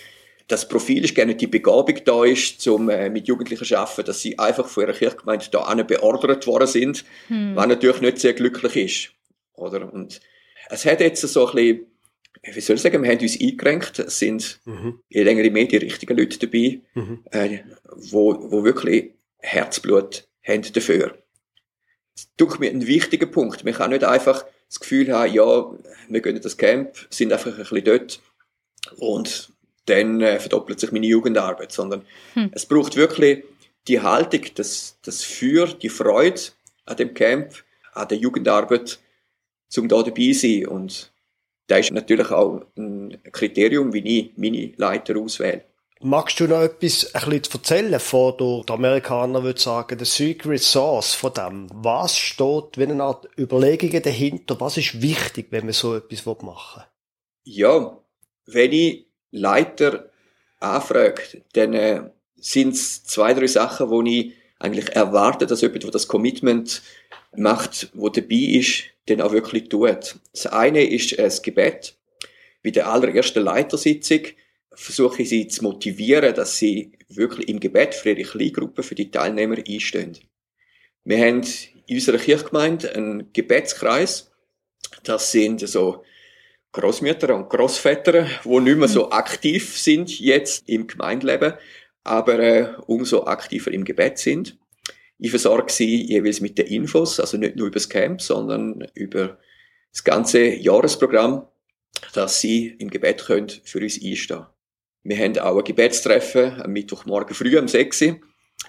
das 0.49 0.67
Profil 0.67 1.05
ist 1.05 1.15
gerne 1.15 1.35
die 1.35 1.47
Begabung 1.47 1.97
da 2.05 2.25
ist, 2.25 2.67
um 2.69 2.89
äh, 2.89 3.11
mit 3.11 3.29
Jugendlichen 3.29 3.67
zu 3.67 3.79
arbeiten, 3.79 4.07
dass 4.07 4.23
sie 4.23 4.39
einfach 4.39 4.67
von 4.67 4.85
ihrer 4.85 4.95
Kirchgemeinde 4.95 5.47
da 5.51 5.75
beordert 5.75 6.47
worden 6.47 6.67
sind, 6.67 7.05
hm. 7.29 7.55
was 7.55 7.67
natürlich 7.67 8.01
nicht 8.01 8.19
sehr 8.19 8.33
glücklich 8.33 8.77
ist. 8.77 9.13
Oder? 9.53 9.93
Und 9.93 10.21
es 10.71 10.87
hat 10.87 11.01
jetzt 11.01 11.21
so 11.21 11.47
ein 11.49 11.55
bisschen, 11.55 11.87
wie 12.55 12.61
soll 12.61 12.77
ich 12.77 12.83
sagen, 12.83 13.03
wir 13.03 13.11
haben 13.11 13.21
uns 13.21 13.41
eingerenkt, 13.41 13.99
es 13.99 14.19
sind 14.19 14.61
mhm. 14.65 15.01
je 15.09 15.23
länger 15.23 15.43
je 15.43 15.51
mehr 15.51 15.67
die 15.67 15.77
richtigen 15.79 16.17
Leute 16.17 16.39
dabei, 16.39 16.81
mhm. 16.95 17.25
äh, 17.31 17.59
wo, 17.97 18.51
wo 18.51 18.65
wirklich 18.65 19.11
Herzblut 19.39 20.29
haben 20.47 20.63
dafür. 20.73 21.19
Das 22.37 22.49
ist 22.49 22.61
mir 22.61 22.71
ein 22.71 22.87
wichtiger 22.87 23.27
Punkt. 23.27 23.65
Man 23.65 23.75
kann 23.75 23.91
nicht 23.91 24.05
einfach 24.05 24.45
das 24.69 24.81
Gefühl 24.81 25.13
haben, 25.13 25.33
ja, 25.33 25.71
wir 26.09 26.21
gehen 26.21 26.37
in 26.37 26.43
das 26.43 26.57
Camp, 26.57 26.95
sind 27.11 27.33
einfach 27.33 27.53
ein 27.53 27.59
bisschen 27.59 27.85
dort 27.85 28.21
und 28.97 29.53
dann 29.87 30.21
äh, 30.21 30.39
verdoppelt 30.39 30.79
sich 30.81 30.93
meine 30.93 31.07
Jugendarbeit, 31.07 31.73
sondern 31.73 32.05
hm. 32.35 32.51
es 32.53 32.67
braucht 32.67 32.97
wirklich 32.97 33.45
die 33.87 34.01
Haltung, 34.01 34.43
das, 34.55 34.99
das 35.03 35.23
Für, 35.23 35.67
die 35.67 35.89
Freude 35.89 36.41
an 36.85 36.97
dem 36.97 37.15
Camp, 37.15 37.65
an 37.95 38.09
der 38.09 38.19
Jugendarbeit, 38.19 38.99
zum 39.69 39.89
da 39.89 40.03
dabei 40.03 40.33
sein. 40.33 40.67
Und 40.67 41.13
da 41.67 41.79
ist 41.79 41.91
natürlich 41.93 42.31
auch 42.31 42.63
ein 42.77 43.19
Kriterium, 43.33 43.93
wie 43.93 44.19
ich 44.19 44.33
meine 44.37 44.73
Leiter 44.77 45.17
auswähle. 45.17 45.65
Magst 46.01 46.39
du 46.39 46.47
noch 46.47 46.63
etwas 46.63 47.13
ein 47.13 47.29
bisschen 47.29 47.55
erzählen 47.55 47.99
von 47.99 48.37
der, 48.39 48.63
der 48.65 48.75
Amerikaner 48.77 49.43
würde 49.43 49.61
sagen, 49.61 49.99
der 49.99 50.07
Secret 50.07 50.63
Source 50.63 51.15
von 51.15 51.33
dem? 51.33 51.67
Was 51.73 52.17
steht, 52.17 52.77
wenn 52.77 52.93
eine 52.93 53.03
Art 53.03 53.29
Überlegungen 53.37 54.01
dahinter? 54.01 54.61
Was 54.61 54.77
ist 54.77 55.03
wichtig, 55.03 55.49
wenn 55.51 55.65
man 55.65 55.73
so 55.73 55.97
etwas 55.97 56.25
machen 56.25 56.83
will? 56.83 57.53
Ja, 57.53 57.99
wenn 58.47 58.73
ich 58.73 59.07
Leiter 59.33 60.11
anfragt, 60.61 61.39
dann 61.55 61.75
äh, 61.75 62.03
sind 62.37 62.75
es 62.75 63.03
zwei, 63.03 63.35
drei 63.35 63.49
Sachen, 63.49 63.91
wo 63.91 64.01
ich 64.03 64.35
eigentlich 64.61 64.95
erwarte, 64.95 65.47
dass 65.47 65.63
jemand, 65.63 65.83
der 65.83 65.91
das 65.91 66.07
Commitment 66.07 66.81
macht, 67.37 67.91
wo 67.95 68.09
dabei 68.09 68.37
ist, 68.37 68.85
dann 69.07 69.21
auch 69.21 69.33
wirklich 69.33 69.69
tut. 69.69 70.17
Das 70.33 70.47
eine 70.47 70.85
ist 70.85 71.19
äh, 71.19 71.25
das 71.25 71.43
Gebet. 71.43 71.97
Bei 72.63 72.71
der 72.71 72.89
allerersten 72.89 73.43
Leitersitzung 73.43 74.21
versuche 74.79 75.23
ich 75.23 75.29
sie 75.29 75.49
zu 75.49 75.65
motivieren, 75.65 76.35
dass 76.35 76.57
sie 76.57 76.93
wirklich 77.09 77.49
im 77.49 77.59
Gebet 77.59 77.95
für 77.95 78.11
ihre 78.11 78.23
Kleingruppe, 78.23 78.83
für 78.83 78.95
die 78.95 79.11
Teilnehmer 79.11 79.57
einstehen. 79.57 80.17
Wir 81.05 81.19
haben 81.19 81.43
in 81.87 81.97
unserer 81.97 82.19
Kirchgemeinde 82.19 82.95
einen 82.95 83.33
Gebetskreis. 83.33 84.31
Das 85.03 85.33
sind 85.33 85.67
so 85.69 86.05
Großmütter 86.73 87.35
und 87.35 87.49
Großväter, 87.51 88.29
wo 88.45 88.61
nicht 88.61 88.79
mehr 88.79 88.89
so 88.89 89.07
mhm. 89.07 89.13
aktiv 89.13 89.77
sind 89.77 90.21
jetzt 90.21 90.69
im 90.69 90.87
Gemeindeleben, 90.87 91.55
aber 92.05 92.39
äh, 92.39 92.75
umso 92.87 93.25
aktiver 93.25 93.73
im 93.73 93.85
Gebet 93.85 94.19
sind. 94.19 94.59
Ich 95.19 95.31
versorge 95.31 95.73
sie 95.73 96.05
jeweils 96.05 96.41
mit 96.41 96.57
den 96.57 96.69
Infos, 96.69 97.19
also 97.19 97.37
nicht 97.37 97.57
nur 97.57 97.67
über 97.67 97.75
das 97.75 97.89
Camp, 97.89 98.23
sondern 98.23 98.87
über 98.95 99.39
das 99.93 100.05
ganze 100.05 100.45
Jahresprogramm, 100.55 101.49
dass 102.13 102.41
sie 102.41 102.77
im 102.79 102.91
Gebet 102.91 103.25
können 103.25 103.49
für 103.65 103.81
uns 103.81 104.01
einstehen. 104.01 104.47
Wir 105.09 105.17
haben 105.17 105.39
auch 105.39 105.57
ein 105.57 105.65
Gebetstreffen 105.65 106.61
am 106.61 106.71
Mittwochmorgen 106.71 107.35
früh 107.35 107.59
um 107.59 107.67
6 107.67 108.03
Uhr, 108.03 108.21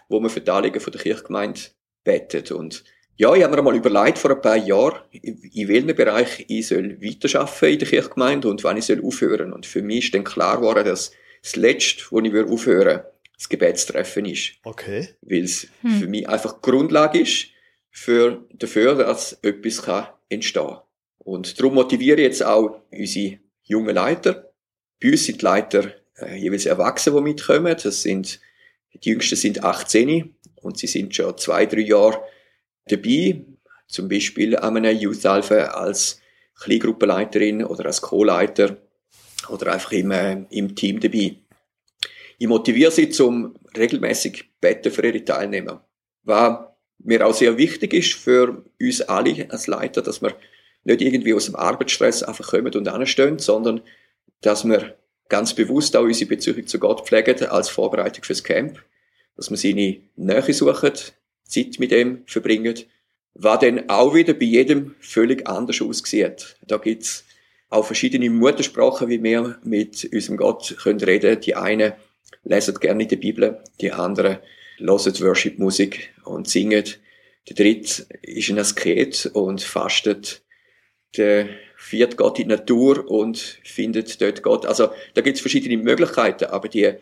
wo 0.07 0.21
wir 0.21 0.29
für 0.29 0.39
die 0.39 0.49
Anliegen 0.49 0.79
von 0.79 0.93
der 0.93 1.01
Kirchgemeinde 1.01 1.59
betet. 2.05 2.51
Und 2.53 2.85
Ja, 3.17 3.35
ich 3.35 3.43
habe 3.43 3.57
mir 3.57 3.61
mal 3.61 3.75
überlegt 3.75 4.17
vor 4.17 4.31
ein 4.31 4.39
paar 4.39 4.55
Jahren, 4.55 5.01
in 5.11 5.67
welchem 5.67 5.93
Bereich 5.93 6.45
ich 6.47 6.67
soll 6.67 7.01
weiterarbeiten 7.01 7.73
in 7.73 7.79
der 7.79 7.87
Kirchgemeinde 7.89 8.47
und 8.47 8.63
wann 8.63 8.77
ich 8.77 8.85
soll 8.85 9.03
aufhören. 9.03 9.51
Und 9.51 9.65
für 9.65 9.81
mich 9.81 10.05
ist 10.05 10.13
dann 10.13 10.23
klar 10.23 10.61
geworden, 10.61 10.85
dass 10.85 11.11
das 11.43 11.57
Letzte, 11.57 12.05
wo 12.09 12.21
ich 12.21 12.33
aufhören 12.33 12.85
würde, 12.85 13.11
das 13.35 13.49
Gebetstreffen 13.49 14.23
ist. 14.23 14.53
Okay. 14.63 15.09
Weil 15.21 15.43
es 15.43 15.67
hm. 15.81 15.99
für 15.99 16.07
mich 16.07 16.29
einfach 16.29 16.61
Grundlage 16.61 17.19
ist 17.19 17.47
für, 17.91 18.45
dafür, 18.53 18.95
dass 18.95 19.33
etwas 19.41 19.81
kann 19.81 20.07
entstehen 20.29 20.67
kann. 20.67 20.81
Und 21.17 21.59
darum 21.59 21.73
motiviere 21.73 22.21
ich 22.21 22.27
jetzt 22.27 22.45
auch 22.45 22.81
unsere 22.91 23.39
jungen 23.63 23.95
Leiter. 23.95 24.53
Bei 25.01 25.11
uns 25.11 25.25
sind 25.25 25.41
die 25.41 25.45
Leiter 25.45 25.91
äh, 26.21 26.35
jeweils 26.35 26.65
Erwachsene, 26.65 27.15
die 27.17 27.21
mitkommen. 27.21 27.75
Das 27.81 28.01
sind, 28.01 28.39
die 28.93 29.09
Jüngsten 29.09 29.35
sind 29.35 29.63
18 29.63 30.33
und 30.61 30.77
sie 30.77 30.87
sind 30.87 31.15
schon 31.15 31.37
zwei, 31.37 31.65
drei 31.65 31.81
Jahre 31.81 32.21
dabei, 32.87 33.41
zum 33.87 34.07
Beispiel 34.07 34.57
an 34.57 34.77
einer 34.77 34.91
Youth 34.91 35.25
Alpha 35.25 35.55
als 35.55 36.21
Kleingruppenleiterin 36.59 37.63
oder 37.63 37.85
als 37.85 38.01
Co-Leiter 38.01 38.77
oder 39.49 39.73
einfach 39.73 39.91
im, 39.93 40.11
äh, 40.11 40.43
im 40.49 40.75
Team 40.75 40.99
dabei. 40.99 41.35
Ich 42.37 42.47
motiviere 42.47 42.91
sie 42.91 43.09
zum 43.09 43.55
regelmäßig 43.77 44.49
beten 44.61 44.91
für 44.91 45.05
ihre 45.05 45.23
Teilnehmer. 45.23 45.85
Was 46.23 46.59
mir 46.99 47.25
auch 47.25 47.33
sehr 47.33 47.57
wichtig 47.57 47.93
ist 47.93 48.13
für 48.13 48.63
uns 48.81 49.01
alle 49.01 49.49
als 49.49 49.67
Leiter, 49.67 50.01
dass 50.01 50.21
wir 50.21 50.35
nicht 50.83 51.01
irgendwie 51.01 51.33
aus 51.33 51.45
dem 51.45 51.55
Arbeitsstress 51.55 52.23
einfach 52.23 52.47
kommen 52.49 52.73
und 52.73 52.87
anstehen, 52.87 53.39
sondern 53.39 53.81
dass 54.41 54.65
wir 54.65 54.97
ganz 55.29 55.53
bewusst 55.53 55.95
auch 55.95 56.03
unsere 56.03 56.29
Beziehung 56.29 56.65
zu 56.67 56.79
Gott 56.79 57.07
pflegen 57.07 57.45
als 57.45 57.69
Vorbereitung 57.69 58.23
fürs 58.23 58.43
Camp, 58.43 58.83
dass 59.35 59.49
wir 59.49 59.57
seine 59.57 60.01
Nähe 60.15 60.53
suchen, 60.53 60.91
Zeit 61.43 61.79
mit 61.79 61.91
ihm 61.91 62.23
verbringen, 62.25 62.75
was 63.35 63.59
dann 63.59 63.89
auch 63.89 64.13
wieder 64.13 64.33
bei 64.33 64.45
jedem 64.45 64.95
völlig 64.99 65.47
anders 65.47 65.81
aussieht. 65.81 66.57
Da 66.67 66.77
gibt's 66.77 67.23
auch 67.69 67.85
verschiedene 67.85 68.29
Muttersprachen, 68.29 69.09
wie 69.09 69.23
wir 69.23 69.59
mit 69.63 70.09
unserem 70.11 70.37
Gott 70.37 70.75
können 70.81 70.99
reden. 70.99 71.39
Die 71.39 71.55
einen 71.55 71.93
lesen 72.43 72.75
gerne 72.75 73.05
die 73.05 73.15
Bibel, 73.15 73.59
die 73.79 73.91
anderen 73.91 74.39
hören 74.79 75.19
Worship-Musik 75.19 76.13
und 76.25 76.47
singen. 76.49 76.85
Der 77.47 77.55
dritte 77.55 78.05
ist 78.21 78.49
ein 78.49 78.59
Asket 78.59 79.29
und 79.33 79.61
fastet. 79.61 80.41
Der 81.17 81.49
vierte 81.79 82.17
geht 82.17 82.39
in 82.39 82.49
die 82.49 82.55
Natur 82.55 83.09
und 83.09 83.37
findet 83.63 84.21
dort 84.21 84.43
Gott. 84.43 84.65
Also 84.65 84.89
da 85.13 85.21
gibt's 85.21 85.41
verschiedene 85.41 85.77
Möglichkeiten, 85.77 86.45
aber 86.45 86.67
die 86.67 86.95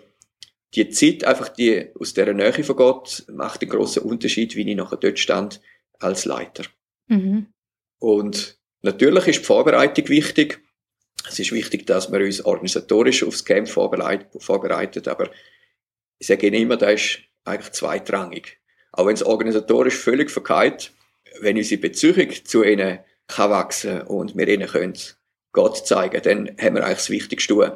die 0.75 0.89
Zeit, 0.89 1.23
einfach 1.23 1.49
die 1.49 1.89
aus 1.99 2.13
der 2.13 2.33
Nähe 2.33 2.63
von 2.63 2.75
Gott, 2.75 3.23
macht 3.31 3.61
einen 3.61 3.71
großen 3.71 4.03
Unterschied, 4.03 4.55
wie 4.55 4.69
ich 4.69 4.75
nachher 4.75 4.97
dort 4.97 5.17
stand 5.17 5.61
als 5.99 6.25
Leiter. 6.25 6.63
Mhm. 7.07 7.47
Und 7.99 8.59
natürlich 8.81 9.27
ist 9.27 9.39
die 9.39 9.45
Vorbereitung 9.45 10.09
wichtig. 10.09 10.59
Es 11.27 11.39
ist 11.39 11.51
wichtig, 11.53 11.87
dass 11.87 12.11
wir 12.11 12.19
uns 12.19 12.43
organisatorisch 12.43 13.23
aufs 13.23 13.45
Camp 13.45 13.69
vorbereitet, 13.69 15.07
aber 15.07 15.31
ich 16.19 16.27
sage 16.27 16.47
Ihnen 16.47 16.63
immer, 16.63 16.77
das 16.77 16.93
ist 16.93 17.19
eigentlich 17.45 17.71
zweitrangig. 17.71 18.59
Auch 18.91 19.07
wenn 19.07 19.13
es 19.13 19.23
organisatorisch 19.23 19.95
völlig 19.95 20.29
verkehrt, 20.29 20.91
wenn 21.39 21.57
unsere 21.57 21.81
Beziehung 21.81 22.31
zu 22.43 22.63
ihnen 22.63 22.99
kann 23.27 23.51
wachsen 23.51 24.01
und 24.01 24.37
wir 24.37 24.47
ihnen 24.47 24.67
können 24.67 24.97
Gott 25.51 25.87
zeigen, 25.87 26.21
dann 26.21 26.49
haben 26.59 26.75
wir 26.75 26.85
eigentlich 26.85 26.97
das 26.97 27.09
Wichtigste 27.09 27.53
tun. 27.53 27.71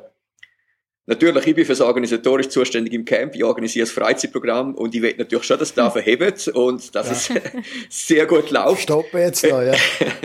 Natürlich, 1.07 1.47
ich 1.47 1.55
bin 1.55 1.65
für 1.65 1.71
das 1.71 1.81
organisatorisch 1.81 2.49
zuständig 2.49 2.93
im 2.93 3.03
Camp, 3.03 3.35
ich 3.35 3.43
organisiere 3.43 3.85
das 3.85 3.93
Freizeitprogramm 3.93 4.75
und 4.75 4.93
ich 4.93 5.01
will 5.01 5.15
natürlich 5.17 5.43
schon, 5.43 5.57
dass 5.57 5.69
es 5.69 5.75
da 5.75 5.89
verhebt 5.89 6.47
und 6.49 6.93
dass 6.95 7.29
ja. 7.29 7.35
es 7.35 7.65
sehr 8.07 8.25
gut 8.27 8.51
läuft. 8.51 8.83
Stopp 8.83 9.11
jetzt 9.13 9.43
noch, 9.43 9.61
ja. 9.61 9.73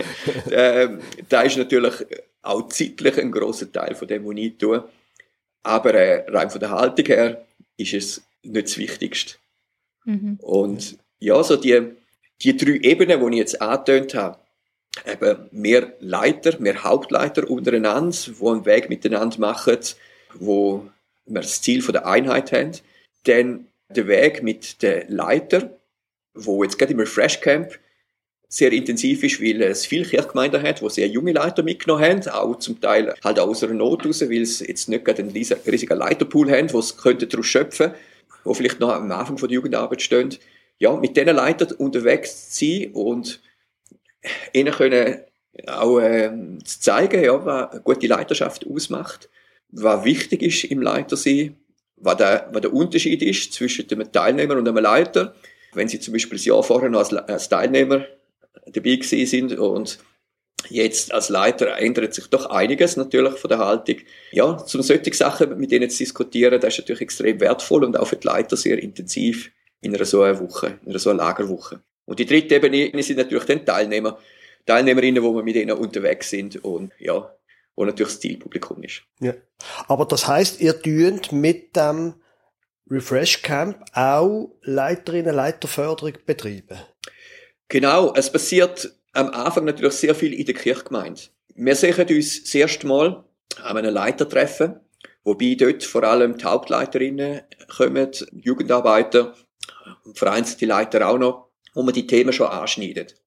ähm, 0.51 0.99
da 1.27 1.41
ist 1.41 1.57
natürlich 1.57 1.93
auch 2.43 2.67
zeitlich 2.69 3.17
ein 3.17 3.31
großer 3.31 3.71
Teil 3.71 3.95
von 3.95 4.07
dem, 4.07 4.25
was 4.25 4.35
ich 4.37 4.57
tue. 4.57 4.87
Aber 5.63 5.93
äh, 5.93 6.29
rein 6.29 6.49
von 6.49 6.59
der 6.59 6.69
Haltung 6.69 7.05
her 7.05 7.45
ist 7.75 7.93
es 7.93 8.21
nicht 8.43 8.67
das 8.67 8.77
Wichtigste. 8.77 9.35
Mhm. 10.05 10.37
Und 10.41 10.97
ja, 11.19 11.43
so 11.43 11.57
die, 11.57 11.91
die 12.41 12.55
drei 12.55 12.77
Ebenen, 12.83 13.19
die 13.19 13.35
ich 13.35 13.39
jetzt 13.39 13.61
angetönt 13.61 14.13
habe, 14.13 14.37
eben 15.05 15.49
mehr 15.51 15.93
Leiter, 15.99 16.59
mehr 16.59 16.83
Hauptleiter 16.83 17.49
untereinander, 17.49 18.15
die 18.27 18.45
einen 18.45 18.65
Weg 18.65 18.89
miteinander 18.89 19.39
machen, 19.39 19.79
wo 20.35 20.89
wir 21.25 21.41
das 21.41 21.61
Ziel 21.61 21.81
von 21.81 21.93
der 21.93 22.07
Einheit 22.07 22.51
haben. 22.51 22.71
Dann 23.25 23.67
der 23.89 24.07
Weg 24.07 24.43
mit 24.43 24.81
den 24.81 25.07
Leiter, 25.09 25.77
wo 26.33 26.63
jetzt 26.63 26.77
gerade 26.77 26.93
im 26.93 26.99
Refresh 26.99 27.41
Camp 27.41 27.77
sehr 28.49 28.71
intensiv 28.71 29.23
ist, 29.23 29.41
weil 29.41 29.61
es 29.61 29.85
viele 29.85 30.05
Kirchgemeinden 30.05 30.61
hat, 30.63 30.81
wo 30.81 30.87
sehr 30.87 31.07
junge 31.07 31.33
Leiter 31.33 31.63
mitgenommen 31.63 32.03
haben, 32.03 32.27
auch 32.29 32.55
zum 32.59 32.79
Teil 32.79 33.13
halt 33.23 33.39
aus 33.39 33.63
einer 33.63 33.73
Not 33.73 34.05
raus, 34.05 34.21
weil 34.21 34.45
sie 34.45 34.65
jetzt 34.65 34.87
nicht 34.87 35.03
gerade 35.03 35.21
einen 35.21 35.31
riesigen 35.31 35.97
Leiterpool 35.97 36.49
haben, 36.49 36.71
wo 36.71 36.81
sie 36.81 36.95
könnten 36.95 37.27
daraus 37.27 37.45
schöpfen, 37.45 37.91
wo 38.45 38.53
vielleicht 38.53 38.79
noch 38.79 38.93
am 38.93 39.11
Anfang 39.11 39.37
von 39.37 39.49
der 39.49 39.55
Jugendarbeit 39.55 40.01
stehen. 40.01 40.35
Ja, 40.79 40.95
mit 40.95 41.17
diesen 41.17 41.35
Leitern 41.35 41.73
unterwegs 41.73 42.51
zu 42.51 42.65
sein 42.65 42.91
und 42.93 43.41
ihnen 44.53 44.73
können 44.73 45.21
auch 45.65 45.99
äh, 45.99 46.31
zeigen, 46.63 47.23
ja, 47.23 47.43
was 47.45 47.71
eine 47.71 47.81
gute 47.81 48.07
Leiterschaft 48.07 48.65
ausmacht 48.67 49.29
was 49.69 50.05
wichtig 50.05 50.41
ist 50.43 50.63
im 50.65 50.81
Leitersein, 50.81 51.57
was 51.97 52.17
der, 52.17 52.49
was 52.51 52.61
der 52.61 52.73
Unterschied 52.73 53.21
ist 53.21 53.53
zwischen 53.53 53.89
einem 53.91 54.11
Teilnehmer 54.11 54.55
und 54.55 54.67
einem 54.67 54.83
Leiter. 54.83 55.35
Wenn 55.73 55.87
Sie 55.87 55.99
zum 55.99 56.13
Beispiel 56.13 56.37
das 56.37 56.45
Jahr 56.45 56.63
vorher 56.63 56.89
noch 56.89 56.99
als, 56.99 57.13
als 57.13 57.49
Teilnehmer 57.49 58.05
dabei 58.65 58.95
gewesen 58.95 59.25
sind 59.25 59.59
und 59.59 59.99
jetzt 60.69 61.13
als 61.13 61.29
Leiter 61.29 61.77
ändert 61.77 62.13
sich 62.13 62.27
doch 62.27 62.47
einiges 62.47 62.97
natürlich 62.97 63.35
von 63.35 63.49
der 63.49 63.59
Haltung. 63.59 63.97
Ja, 64.31 64.57
zum 64.57 64.81
solche 64.81 65.13
Sachen 65.13 65.57
mit 65.57 65.71
denen 65.71 65.89
zu 65.89 65.99
diskutieren, 65.99 66.59
das 66.59 66.73
ist 66.73 66.79
natürlich 66.79 67.01
extrem 67.01 67.39
wertvoll 67.39 67.83
und 67.83 67.97
auch 67.97 68.07
für 68.07 68.15
die 68.15 68.27
Leiter 68.27 68.57
sehr 68.57 68.81
intensiv 68.81 69.51
in 69.81 69.95
einer 69.95 70.05
so 70.05 70.23
einer 70.23 70.39
Woche, 70.39 70.79
in 70.83 70.89
einer 70.89 70.99
so 70.99 71.09
einer 71.09 71.19
Lagerwoche. 71.19 71.81
Und 72.07 72.19
die 72.19 72.25
dritte 72.25 72.55
Ebene 72.55 73.03
sind 73.03 73.17
natürlich 73.17 73.45
dann 73.45 73.65
Teilnehmer, 73.65 74.17
Teilnehmerinnen, 74.65 75.21
wo 75.21 75.35
wir 75.35 75.43
mit 75.43 75.55
ihnen 75.55 75.77
unterwegs 75.77 76.29
sind 76.29 76.63
und 76.63 76.93
ja, 76.97 77.31
wo 77.75 77.85
natürlich 77.85 78.13
das 78.13 78.21
Zielpublikum 78.21 78.81
ist. 78.81 79.03
Ja. 79.19 79.33
Aber 79.87 80.05
das 80.05 80.27
heißt, 80.27 80.61
ihr 80.61 80.81
tünt 80.81 81.31
mit 81.31 81.75
dem 81.75 82.15
Refresh 82.89 83.41
Camp 83.41 83.83
auch 83.93 84.55
Leiterinnen, 84.61 85.35
Leiterförderung 85.35 86.13
betreiben? 86.25 86.79
Genau, 87.67 88.13
es 88.15 88.31
passiert 88.31 88.93
am 89.11 89.29
Anfang 89.29 89.65
natürlich 89.65 89.93
sehr 89.93 90.15
viel 90.15 90.33
in 90.33 90.45
der 90.45 90.55
Kirchgemeinde. 90.55 91.21
Wir 91.55 91.75
sehen 91.75 92.07
uns 92.09 92.43
das 92.43 92.55
erste 92.55 92.87
Mal 92.87 93.25
an 93.61 93.77
einem 93.77 93.93
Leitertreffen, 93.93 94.79
wobei 95.23 95.55
dort 95.59 95.83
vor 95.83 96.03
allem 96.03 96.37
die 96.37 96.45
Hauptleiterinnen 96.45 97.41
kommen, 97.75 98.11
Jugendarbeiter, 98.31 99.35
vereinzelte 100.13 100.65
Leiter 100.65 101.09
auch 101.09 101.17
noch, 101.17 101.46
wo 101.77 101.83
man 101.83 101.93
die 101.93 102.07
Themen 102.07 102.33
schon 102.33 102.47
anschneidet. 102.47 103.21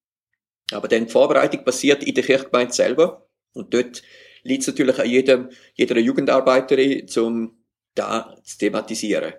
Aber 0.73 0.89
dann 0.89 1.05
die 1.05 1.11
Vorbereitung 1.11 1.63
passiert 1.63 2.03
in 2.03 2.13
der 2.13 2.23
Kirchgemeinde 2.25 2.73
selber 2.73 3.29
und 3.53 3.73
dort 3.73 4.01
liegt 4.43 4.61
es 4.63 4.67
natürlich 4.67 4.99
an 4.99 5.09
jedem, 5.09 5.49
jeder 5.73 5.97
Jugendarbeiterin, 5.97 7.07
um 7.15 7.63
da 7.95 8.35
zu 8.43 8.57
thematisieren. 8.57 9.33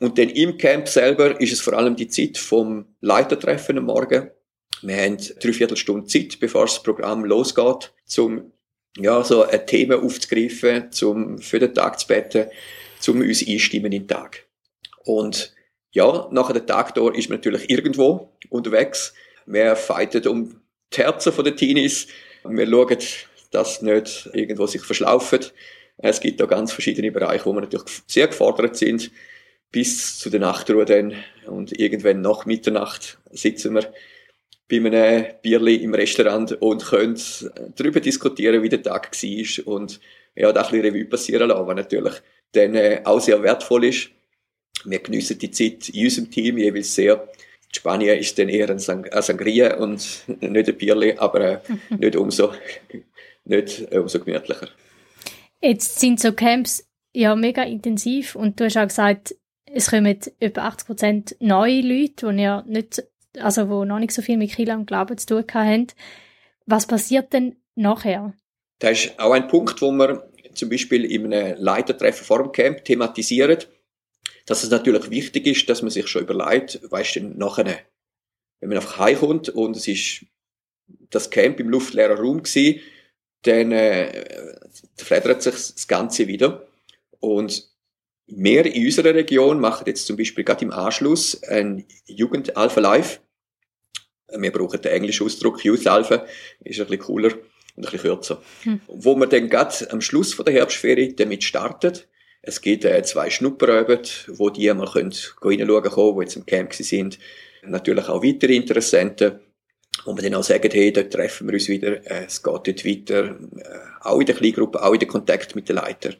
Und 0.00 0.16
dann 0.16 0.30
im 0.30 0.56
Camp 0.56 0.88
selber 0.88 1.38
ist 1.38 1.52
es 1.52 1.60
vor 1.60 1.74
allem 1.74 1.94
die 1.94 2.08
Zeit 2.08 2.38
vom 2.38 2.86
Leitertreffen 3.02 3.76
am 3.76 3.84
Morgen. 3.84 4.30
Wir 4.80 4.96
haben 4.96 5.18
drei 5.18 5.52
Viertelstunde 5.52 6.06
Zeit, 6.06 6.40
bevor 6.40 6.64
das 6.64 6.82
Programm 6.82 7.26
losgeht, 7.26 7.92
um 8.16 8.52
ja, 8.96 9.22
so 9.24 9.42
ein 9.42 9.66
Thema 9.66 10.02
aufzugreifen, 10.02 10.90
zum 10.90 11.38
für 11.38 11.58
den 11.58 11.74
Tag 11.74 12.00
zu 12.00 12.06
beten, 12.06 12.46
zum 12.98 13.20
uns 13.20 13.46
einstimmen 13.46 13.92
in 13.92 14.02
den 14.02 14.08
Tag. 14.08 14.46
Und 15.04 15.52
ja, 15.98 16.28
nach 16.30 16.52
dem 16.52 16.64
Tag 16.64 16.94
da 16.94 17.10
ist 17.10 17.28
man 17.28 17.38
natürlich 17.38 17.68
irgendwo 17.68 18.30
unterwegs. 18.50 19.14
Wir 19.46 19.74
fighten 19.74 20.28
um 20.28 20.60
die 20.92 20.98
Herzen 20.98 21.32
der 21.42 21.56
Teenies. 21.56 22.06
Wir 22.44 22.66
schauen 22.68 22.98
das 23.50 23.82
nicht 23.82 24.30
irgendwo 24.32 24.66
sich 24.66 24.82
verschlaufen. 24.82 25.40
Es 25.96 26.20
gibt 26.20 26.40
da 26.40 26.46
ganz 26.46 26.70
verschiedene 26.72 27.10
Bereiche, 27.10 27.46
wo 27.46 27.52
wir 27.52 27.62
natürlich 27.62 28.02
sehr 28.06 28.28
gefordert 28.28 28.76
sind, 28.76 29.10
bis 29.72 30.20
zu 30.20 30.30
der 30.30 30.38
Nachtruhe 30.38 30.84
dann. 30.84 31.14
Und 31.48 31.76
irgendwann 31.76 32.20
nach 32.20 32.46
Mitternacht 32.46 33.18
sitzen 33.32 33.74
wir 33.74 33.92
bei 34.70 34.76
einem 34.76 35.26
Bierli 35.42 35.76
im 35.76 35.94
Restaurant 35.94 36.52
und 36.62 36.86
können 36.86 37.20
darüber 37.74 37.98
diskutieren, 37.98 38.62
wie 38.62 38.68
der 38.68 38.84
Tag 38.84 39.10
war 39.10 39.66
und 39.74 39.98
ja, 40.36 40.52
da 40.52 40.60
ein 40.60 40.70
bisschen 40.70 40.84
Revue 40.84 41.06
passieren 41.06 41.48
lassen, 41.48 41.66
was 41.66 41.74
natürlich 41.74 42.14
dann 42.52 42.76
äh, 42.76 43.00
auch 43.02 43.20
sehr 43.20 43.42
wertvoll 43.42 43.86
ist. 43.86 44.10
Wir 44.84 44.98
geniessen 45.00 45.38
die 45.38 45.50
Zeit 45.50 45.88
in 45.88 46.04
unserem 46.04 46.30
Team 46.30 46.58
jeweils 46.58 46.94
sehr. 46.94 47.14
In 47.14 47.74
Spanien 47.74 48.18
ist 48.18 48.38
dann 48.38 48.48
eher 48.48 48.70
ein, 48.70 48.78
Sang 48.78 49.04
ein 49.04 49.22
Sangria 49.22 49.76
und 49.76 50.24
nicht 50.40 50.68
ein 50.68 50.76
Bierli, 50.76 51.14
aber 51.16 51.40
äh, 51.40 51.58
nicht 51.98 52.16
umso 52.16 52.52
nicht 53.44 53.92
äh, 53.92 53.98
umso 53.98 54.20
gemütlicher. 54.20 54.68
Jetzt 55.60 55.98
sind 55.98 56.20
so 56.20 56.32
Camps 56.32 56.86
ja 57.12 57.34
mega 57.34 57.62
intensiv 57.62 58.36
und 58.36 58.60
du 58.60 58.64
hast 58.64 58.76
auch 58.76 58.86
gesagt, 58.86 59.34
es 59.66 59.90
kommen 59.90 60.18
etwa 60.40 60.62
80 60.62 60.86
Prozent 60.86 61.36
neue 61.40 61.80
Leute, 61.80 62.32
die 62.32 62.42
ihr 62.42 62.64
nicht 62.66 63.02
also 63.40 63.68
wo 63.68 63.84
noch 63.84 63.98
nicht 63.98 64.12
so 64.12 64.22
viel 64.22 64.36
mit 64.36 64.52
Kirche 64.52 64.74
und 64.74 64.86
Glauben 64.86 65.18
zu 65.18 65.26
tun 65.26 65.44
haben. 65.52 65.86
Was 66.66 66.86
passiert 66.86 67.32
denn 67.32 67.56
nachher? 67.74 68.34
Das 68.78 69.04
ist 69.04 69.18
auch 69.18 69.32
ein 69.32 69.48
Punkt, 69.48 69.80
wo 69.80 69.90
wir 69.92 70.30
zum 70.54 70.68
Beispiel 70.68 71.04
in 71.04 71.32
einem 71.32 71.56
Leitertreffen 71.58 72.24
vor 72.24 72.42
dem 72.42 72.52
Camp 72.52 72.84
thematisieren, 72.84 73.58
dass 74.48 74.64
es 74.64 74.70
natürlich 74.70 75.10
wichtig 75.10 75.46
ist, 75.46 75.68
dass 75.68 75.82
man 75.82 75.90
sich 75.90 76.08
schon 76.08 76.22
überlegt, 76.22 76.80
weißt 76.90 77.16
du, 77.16 77.20
nachher, 77.20 77.80
wenn 78.60 78.70
man 78.70 78.78
einfach 78.78 78.98
heimkommt 78.98 79.50
und 79.50 79.76
es 79.76 79.86
ist 79.86 80.24
das 81.10 81.28
Camp 81.28 81.60
im 81.60 81.68
luftleeren 81.68 82.16
Raum 82.16 82.42
gewesen, 82.42 82.80
dann 83.42 83.72
äh, 83.72 84.48
fledert 84.96 85.42
sich 85.42 85.52
das 85.52 85.86
Ganze 85.86 86.28
wieder. 86.28 86.66
Und 87.20 87.68
wir 88.26 88.64
in 88.64 88.86
unserer 88.86 89.14
Region 89.14 89.60
machen 89.60 89.84
jetzt 89.86 90.06
zum 90.06 90.16
Beispiel 90.16 90.44
gerade 90.44 90.64
im 90.64 90.72
Anschluss 90.72 91.42
ein 91.42 91.84
Jugend 92.06 92.56
Alpha 92.56 92.80
Live. 92.80 93.20
Wir 94.34 94.50
brauchen 94.50 94.80
den 94.80 94.92
englischen 94.92 95.26
Ausdruck 95.26 95.62
Youth 95.62 95.86
Alpha, 95.86 96.24
ist 96.64 96.80
ein 96.80 96.86
bisschen 96.86 97.00
cooler 97.00 97.34
und 97.34 97.42
ein 97.76 97.82
bisschen 97.82 98.00
kürzer. 98.00 98.42
Hm. 98.62 98.80
Wo 98.86 99.14
wir 99.14 99.26
dann 99.26 99.50
gerade 99.50 99.90
am 99.90 100.00
Schluss 100.00 100.32
von 100.32 100.46
der 100.46 100.54
Herbstferie 100.54 101.14
damit 101.14 101.44
startet. 101.44 102.08
Es 102.42 102.60
gibt 102.60 102.84
äh, 102.84 103.02
zwei 103.02 103.30
Schnupperöben, 103.30 104.00
wo 104.28 104.50
die 104.50 104.72
mal 104.72 104.86
können 104.86 105.12
reinschauen 105.12 105.58
können, 105.58 106.14
die 106.16 106.20
jetzt 106.22 106.36
im 106.36 106.46
Camp 106.46 106.72
sind. 106.74 107.18
Natürlich 107.62 108.08
auch 108.08 108.22
weitere 108.22 108.54
Interessenten 108.54 109.40
wo 110.04 110.16
wir 110.16 110.22
dann 110.22 110.34
auch 110.34 110.44
sagen, 110.44 110.70
hey, 110.72 110.92
dort 110.92 111.12
treffen 111.12 111.48
wir 111.48 111.54
uns 111.54 111.68
wieder, 111.68 112.04
äh, 112.10 112.24
es 112.26 112.42
geht 112.42 112.54
dort 112.54 112.84
weiter, 112.84 113.36
äh, 113.56 113.78
auch 114.00 114.20
in 114.20 114.26
der 114.26 114.34
Kleingruppe, 114.34 114.82
auch 114.82 114.92
in 114.92 115.00
der 115.00 115.08
Kontakt 115.08 115.54
mit 115.54 115.68
den 115.68 115.76
Leiter. 115.76 116.14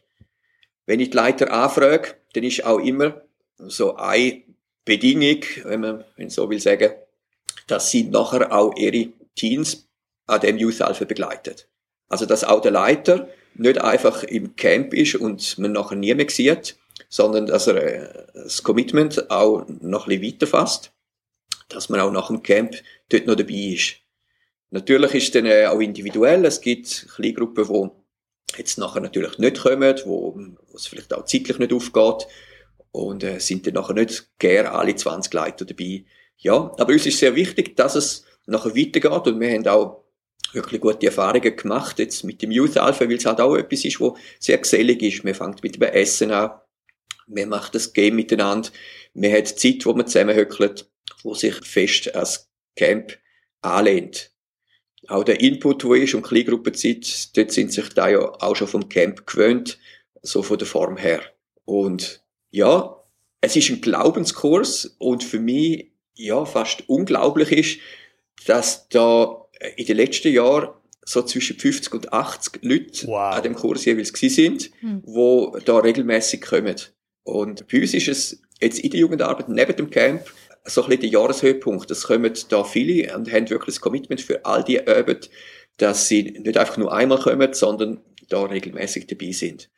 Wenn 0.87 1.01
ich 1.01 1.11
die 1.11 1.17
Leiter 1.17 1.53
anfrage, 1.53 2.17
dann 2.33 2.45
ist 2.45 2.65
auch 2.65 2.79
immer 2.79 3.23
so 3.59 3.97
eine 3.97 4.43
Bedingung, 4.85 5.43
wenn 5.65 5.81
man 5.81 6.05
wenn 6.17 6.31
so 6.31 6.49
will 6.49 6.61
sagen, 6.61 6.93
dass 7.67 7.91
sie 7.91 8.05
nachher 8.05 8.53
auch 8.53 8.75
ihre 8.77 9.09
Teams 9.35 9.89
an 10.27 10.41
dem 10.41 10.59
Youth 10.59 10.81
Alpha 10.81 11.05
begleitet. 11.05 11.69
Also, 12.09 12.25
dass 12.25 12.45
auch 12.45 12.63
der 12.63 12.71
Leiter 12.71 13.29
nicht 13.55 13.81
einfach 13.81 14.23
im 14.23 14.57
Camp 14.57 14.95
ist 14.95 15.17
und 15.17 15.59
man 15.59 15.73
nachher 15.73 15.97
nie 15.97 16.15
mehr 16.15 16.31
sieht, 16.31 16.77
sondern 17.09 17.47
dass 17.47 17.67
er 17.67 17.77
äh, 17.77 18.27
das 18.35 18.63
Commitment 18.63 19.31
auch 19.31 19.67
noch 19.81 20.07
ein 20.07 20.21
bisschen 20.21 20.35
weiterfasst 20.35 20.93
dass 21.69 21.89
man 21.89 22.01
auch 22.01 22.11
nach 22.11 22.29
dem 22.29 22.43
Camp 22.43 22.75
dort 23.09 23.27
noch 23.27 23.37
dabei 23.37 23.75
ist. 23.75 23.97
Natürlich 24.71 25.15
ist 25.15 25.25
es 25.25 25.31
dann 25.33 25.47
äh, 25.47 25.67
auch 25.67 25.81
individuell. 25.81 26.45
Es 26.45 26.61
gibt 26.61 27.07
Kleingruppen, 27.15 27.67
die 27.67 28.59
jetzt 28.59 28.79
nachher 28.79 29.01
natürlich 29.01 29.39
nicht 29.39 29.63
kommen, 29.63 29.97
wo, 30.05 30.39
es 30.75 30.87
vielleicht 30.87 31.13
auch 31.15 31.25
zeitlich 31.25 31.59
nicht 31.59 31.73
aufgeht. 31.73 32.27
Und 32.91 33.23
äh, 33.23 33.39
sind 33.39 33.67
dann 33.67 33.75
nachher 33.75 33.95
nicht 33.95 34.31
gerne 34.39 34.73
alle 34.73 34.97
20 34.97 35.33
Leute 35.33 35.67
dabei. 35.67 36.05
Ja, 36.39 36.73
aber 36.79 36.93
uns 36.93 37.07
ist 37.07 37.19
sehr 37.19 37.35
wichtig, 37.35 37.77
dass 37.77 37.95
es 37.95 38.25
nachher 38.47 38.75
weitergeht. 38.75 39.27
Und 39.27 39.41
wir 39.41 39.51
haben 39.51 39.67
auch 39.69 40.05
wirklich 40.53 40.81
gute 40.81 41.07
Erfahrungen 41.07 41.57
gemacht 41.57 41.99
jetzt 41.99 42.25
mit 42.25 42.43
dem 42.43 42.51
Youth 42.51 42.77
Alpha, 42.77 43.09
weil 43.09 43.17
es 43.17 43.27
halt 43.27 43.41
auch 43.41 43.57
etwas 43.57 43.85
ist, 43.85 44.01
wo 44.01 44.17
sehr 44.39 44.59
gesellig 44.59 45.03
ist. 45.03 45.25
Man 45.25 45.35
fängt 45.35 45.63
mit 45.63 45.77
dem 45.77 45.83
Essen 45.83 46.31
an. 46.31 46.53
Man 47.27 47.49
macht 47.49 47.75
das 47.75 47.93
Game 47.93 48.17
miteinander. 48.17 48.71
Man 49.15 49.33
hat 49.33 49.49
Zeit, 49.49 49.85
wo 49.85 49.93
man 49.93 50.07
zusammenhöckelt 50.07 50.89
wo 51.23 51.35
sich 51.35 51.55
fest 51.65 52.15
als 52.15 52.49
Camp 52.77 53.19
anlehnt. 53.63 54.33
Auch 55.09 55.25
der 55.25 55.41
Input, 55.41 55.85
wo 55.85 55.95
ist 55.95 56.15
und 56.15 56.23
Kleingruppenzeit, 56.23 57.37
dort 57.37 57.53
sind 57.53 57.73
sich 57.73 57.89
da 57.91 58.09
ja 58.09 58.21
auch 58.21 58.57
schon 58.57 58.69
vom 58.69 58.89
Camp 58.89 59.27
gewöhnt, 59.27 59.79
so 60.23 60.43
von 60.43 60.59
der 60.59 60.67
Form 60.67 60.97
her. 60.97 61.23
Und 61.65 62.23
ja, 62.51 63.03
es 63.41 63.57
ist 63.57 63.71
ein 63.71 63.81
Glaubenskurs 63.81 64.97
und 64.99 65.25
für 65.25 65.39
mich 65.39 65.93
ja 66.15 66.45
fast 66.45 66.89
unglaublich 66.89 67.53
ist, 67.53 67.81
dass 68.47 68.89
da 68.89 69.48
in 69.77 69.87
den 69.87 69.97
letzten 69.97 70.33
Jahren 70.33 70.71
so 71.05 71.23
zwischen 71.23 71.59
50 71.59 71.95
und 71.95 72.13
80 72.13 72.63
Leute 72.63 73.07
wow. 73.07 73.35
an 73.35 73.43
dem 73.43 73.55
Kurs 73.55 73.85
jeweils 73.85 74.13
gewesen 74.13 74.35
sind, 74.35 74.71
hm. 74.81 75.03
wo 75.05 75.57
da 75.65 75.79
regelmäßig 75.79 76.43
kommen. 76.43 76.77
Und 77.23 77.67
bei 77.69 77.81
uns 77.81 77.95
ist 77.95 78.09
es 78.09 78.43
jetzt 78.61 78.79
in 78.79 78.91
der 78.91 79.01
Jugendarbeit 79.01 79.49
neben 79.49 79.77
dem 79.77 79.91
Camp 79.91 80.31
so 80.65 80.83
ein 80.83 80.89
bisschen 80.89 81.03
der 81.03 81.11
Jahreshöhepunkt. 81.11 81.91
Es 81.91 82.05
kommen 82.05 82.33
da 82.51 82.65
viele 82.65 83.17
und 83.17 83.33
haben 83.33 83.49
wirklich 83.49 83.77
das 83.77 83.81
Commitment 83.81 84.21
für 84.21 84.45
all 84.45 84.63
die 84.65 84.79
Üben, 84.79 85.19
dass 85.79 86.09
sie 86.09 86.23
nicht 86.23 86.59
einfach 86.59 86.77
nur 86.77 86.93
einmal 86.93 87.19
kommen, 87.19 87.53
sondern 87.55 88.01
da 88.29 88.43
regelmäßig 88.43 89.07
dabei 89.07 89.33
sind. 89.33 89.71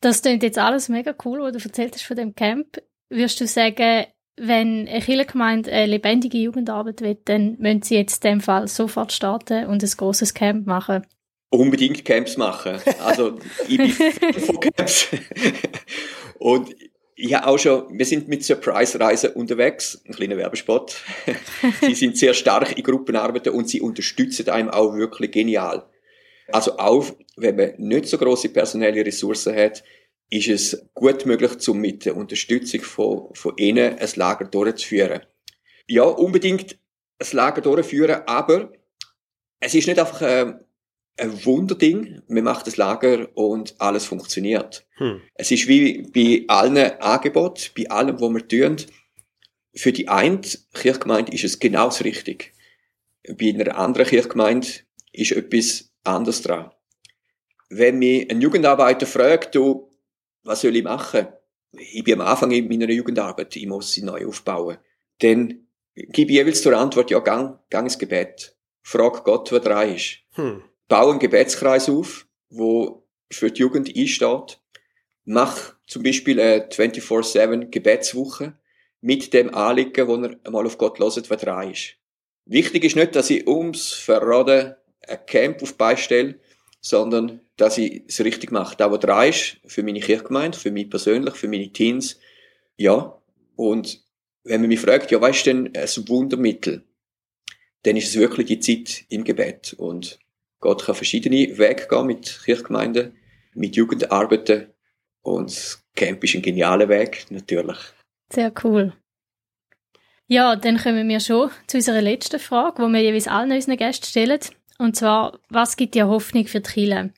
Das 0.00 0.22
klingt 0.22 0.42
jetzt 0.42 0.58
alles 0.58 0.88
mega 0.88 1.14
cool, 1.24 1.40
was 1.40 1.52
du 1.52 1.68
erzählt 1.68 1.94
hast 1.94 2.04
von 2.04 2.16
dem 2.16 2.34
Camp. 2.34 2.78
Würdest 3.08 3.40
du 3.40 3.46
sagen, 3.46 4.06
wenn 4.40 4.88
eine 4.88 5.00
Kirchengemeinde 5.00 5.70
eine 5.70 5.86
lebendige 5.86 6.38
Jugendarbeit 6.38 7.00
will, 7.00 7.18
dann 7.24 7.56
müssen 7.58 7.82
sie 7.82 7.96
jetzt 7.96 8.24
in 8.24 8.32
dem 8.32 8.40
Fall 8.40 8.68
sofort 8.68 9.12
starten 9.12 9.66
und 9.66 9.82
ein 9.82 9.90
großes 9.90 10.34
Camp 10.34 10.66
machen? 10.66 11.06
Unbedingt 11.50 12.04
Camps 12.04 12.36
machen. 12.36 12.78
Also, 13.04 13.38
ich 13.68 13.78
bin 13.78 13.90
von 14.40 14.60
Camps. 14.60 15.08
und 16.38 16.74
ja, 17.20 17.46
auch 17.46 17.58
schon, 17.58 17.98
wir 17.98 18.06
sind 18.06 18.28
mit 18.28 18.44
Surprise-Reisen 18.44 19.32
unterwegs, 19.32 20.00
ein 20.06 20.14
kleiner 20.14 20.36
Werbespot. 20.36 20.96
sie 21.80 21.94
sind 21.94 22.16
sehr 22.16 22.32
stark 22.32 22.76
in 22.76 22.84
Gruppenarbeiten 22.84 23.52
und 23.52 23.68
sie 23.68 23.80
unterstützen 23.80 24.48
einem 24.48 24.68
auch 24.68 24.94
wirklich 24.94 25.32
genial. 25.32 25.84
Also 26.52 26.78
auch, 26.78 27.06
wenn 27.36 27.56
man 27.56 27.72
nicht 27.78 28.06
so 28.06 28.18
große 28.18 28.50
personelle 28.50 29.04
Ressourcen 29.04 29.56
hat, 29.56 29.82
ist 30.30 30.48
es 30.48 30.86
gut 30.94 31.26
möglich, 31.26 31.68
um 31.68 31.78
mit 31.78 32.04
der 32.04 32.16
Unterstützung 32.16 32.82
von, 32.82 33.34
von 33.34 33.56
ihnen 33.56 33.98
ein 33.98 34.08
Lager 34.16 34.44
durchzuführen. 34.44 35.22
Ja, 35.86 36.02
unbedingt 36.02 36.78
ein 37.18 37.26
Lager 37.32 37.62
durchführen, 37.62 38.22
aber 38.26 38.72
es 39.60 39.74
ist 39.74 39.86
nicht 39.86 39.98
einfach 39.98 40.22
äh, 40.22 40.54
ein 41.16 41.44
Wunderding. 41.44 42.22
Man 42.28 42.44
macht 42.44 42.66
das 42.66 42.76
Lager 42.76 43.28
und 43.34 43.74
alles 43.78 44.04
funktioniert. 44.04 44.86
Hm. 44.96 45.22
Es 45.34 45.50
ist 45.50 45.66
wie 45.66 46.02
bei 46.02 46.44
allen 46.48 47.00
Angeboten, 47.00 47.70
bei 47.76 47.90
allem, 47.90 48.20
was 48.20 48.34
wir 48.34 48.48
tun. 48.48 48.76
Für 49.74 49.92
die 49.92 50.08
eine 50.08 50.40
Kirchgemeinde 50.74 51.32
ist 51.32 51.44
es 51.44 51.58
genau 51.58 51.86
das 51.86 52.04
richtig. 52.04 52.52
Bei 53.26 53.48
einer 53.48 53.76
anderen 53.76 54.06
Kirchgemeinde 54.06 54.68
ist 55.12 55.32
etwas 55.32 55.90
anderes 56.04 56.42
dran. 56.42 56.70
Wenn 57.70 57.98
mich 57.98 58.30
ein 58.30 58.40
Jugendarbeiter 58.40 59.06
fragt, 59.06 59.54
du, 59.54 59.87
was 60.44 60.60
soll 60.60 60.76
ich 60.76 60.84
machen? 60.84 61.28
Ich 61.72 62.02
bin 62.04 62.20
am 62.20 62.26
Anfang 62.26 62.50
in 62.50 62.68
meiner 62.68 62.90
Jugendarbeit, 62.90 63.54
ich 63.56 63.66
muss 63.66 63.92
sie 63.92 64.02
neu 64.02 64.26
aufbauen. 64.26 64.78
Dann 65.18 65.66
gebe 65.94 66.30
ich 66.30 66.38
jeweils 66.38 66.62
zur 66.62 66.76
Antwort, 66.76 67.10
ja, 67.10 67.18
gang, 67.18 67.58
gang 67.70 67.84
ins 67.84 67.98
Gebet. 67.98 68.56
Frag 68.82 69.24
Gott, 69.24 69.52
wer 69.52 69.60
dran 69.60 69.94
ist. 69.94 70.18
Hm 70.32 70.62
baue 70.88 71.10
einen 71.10 71.18
Gebetskreis 71.20 71.88
auf, 71.88 72.26
wo 72.48 73.06
für 73.30 73.50
die 73.50 73.60
Jugend 73.60 73.94
einsteht. 73.94 74.60
Mach 75.24 75.74
zum 75.86 76.02
Beispiel 76.02 76.40
eine 76.40 76.68
24-7 76.68 77.66
Gebetswoche 77.66 78.58
mit 79.00 79.32
dem 79.34 79.54
Anliegen, 79.54 80.08
wo 80.08 80.16
er 80.16 80.36
einmal 80.44 80.66
auf 80.66 80.78
Gott 80.78 80.98
hört, 80.98 81.30
wer 81.30 81.36
dran 81.36 81.70
ist. 81.70 81.96
Wichtig 82.46 82.84
ist 82.84 82.96
nicht, 82.96 83.14
dass 83.14 83.30
ich 83.30 83.46
ums 83.46 83.92
Verraten 83.92 84.74
ein 85.06 85.26
Camp 85.26 85.62
auf 85.62 85.76
beistelle, 85.76 86.40
sondern 86.80 87.40
dass 87.56 87.78
ich 87.78 88.02
es 88.06 88.24
richtig 88.24 88.52
mache. 88.52 88.76
Da, 88.76 88.90
wo 88.90 88.96
dran 88.96 89.28
ist, 89.28 89.58
für 89.66 89.82
meine 89.82 90.00
Kirchgemeinde, 90.00 90.56
für 90.56 90.70
mich 90.70 90.90
persönlich, 90.90 91.34
für 91.34 91.48
meine 91.48 91.72
Teens, 91.72 92.18
ja. 92.76 93.20
Und 93.56 94.00
wenn 94.44 94.60
man 94.60 94.68
mich 94.68 94.80
fragt, 94.80 95.10
ja, 95.10 95.20
was 95.20 95.36
ist 95.36 95.46
denn 95.46 95.74
ein 95.74 96.08
Wundermittel? 96.08 96.84
Dann 97.82 97.96
ist 97.96 98.08
es 98.08 98.18
wirklich 98.18 98.46
die 98.46 98.60
Zeit 98.60 99.04
im 99.08 99.24
Gebet. 99.24 99.74
Und 99.78 100.18
Gott 100.60 100.84
kann 100.84 100.94
verschiedene 100.94 101.58
Wege 101.58 101.86
gehen 101.88 102.06
mit 102.06 102.40
Kirchgemeinden, 102.44 103.16
mit 103.54 103.76
Jugendarbeiten 103.76 104.68
und 105.22 105.50
das 105.50 105.84
Camp 105.94 106.22
ist 106.24 106.34
ein 106.34 106.42
genialer 106.42 106.88
Weg, 106.88 107.26
natürlich. 107.30 107.78
Sehr 108.32 108.52
cool. 108.64 108.92
Ja, 110.26 110.56
dann 110.56 110.76
kommen 110.76 111.08
wir 111.08 111.20
schon 111.20 111.50
zu 111.66 111.78
unserer 111.78 112.02
letzten 112.02 112.38
Frage, 112.38 112.82
die 112.82 112.92
wir 112.92 113.00
jeweils 113.00 113.28
allen 113.28 113.52
unseren 113.52 113.76
Gästen 113.76 114.06
stellen. 114.06 114.40
Und 114.78 114.96
zwar, 114.96 115.38
was 115.50 115.76
gibt 115.76 115.94
dir 115.94 116.08
Hoffnung 116.08 116.46
für 116.46 116.60
die 116.60 116.70
Kirche? 116.70 117.10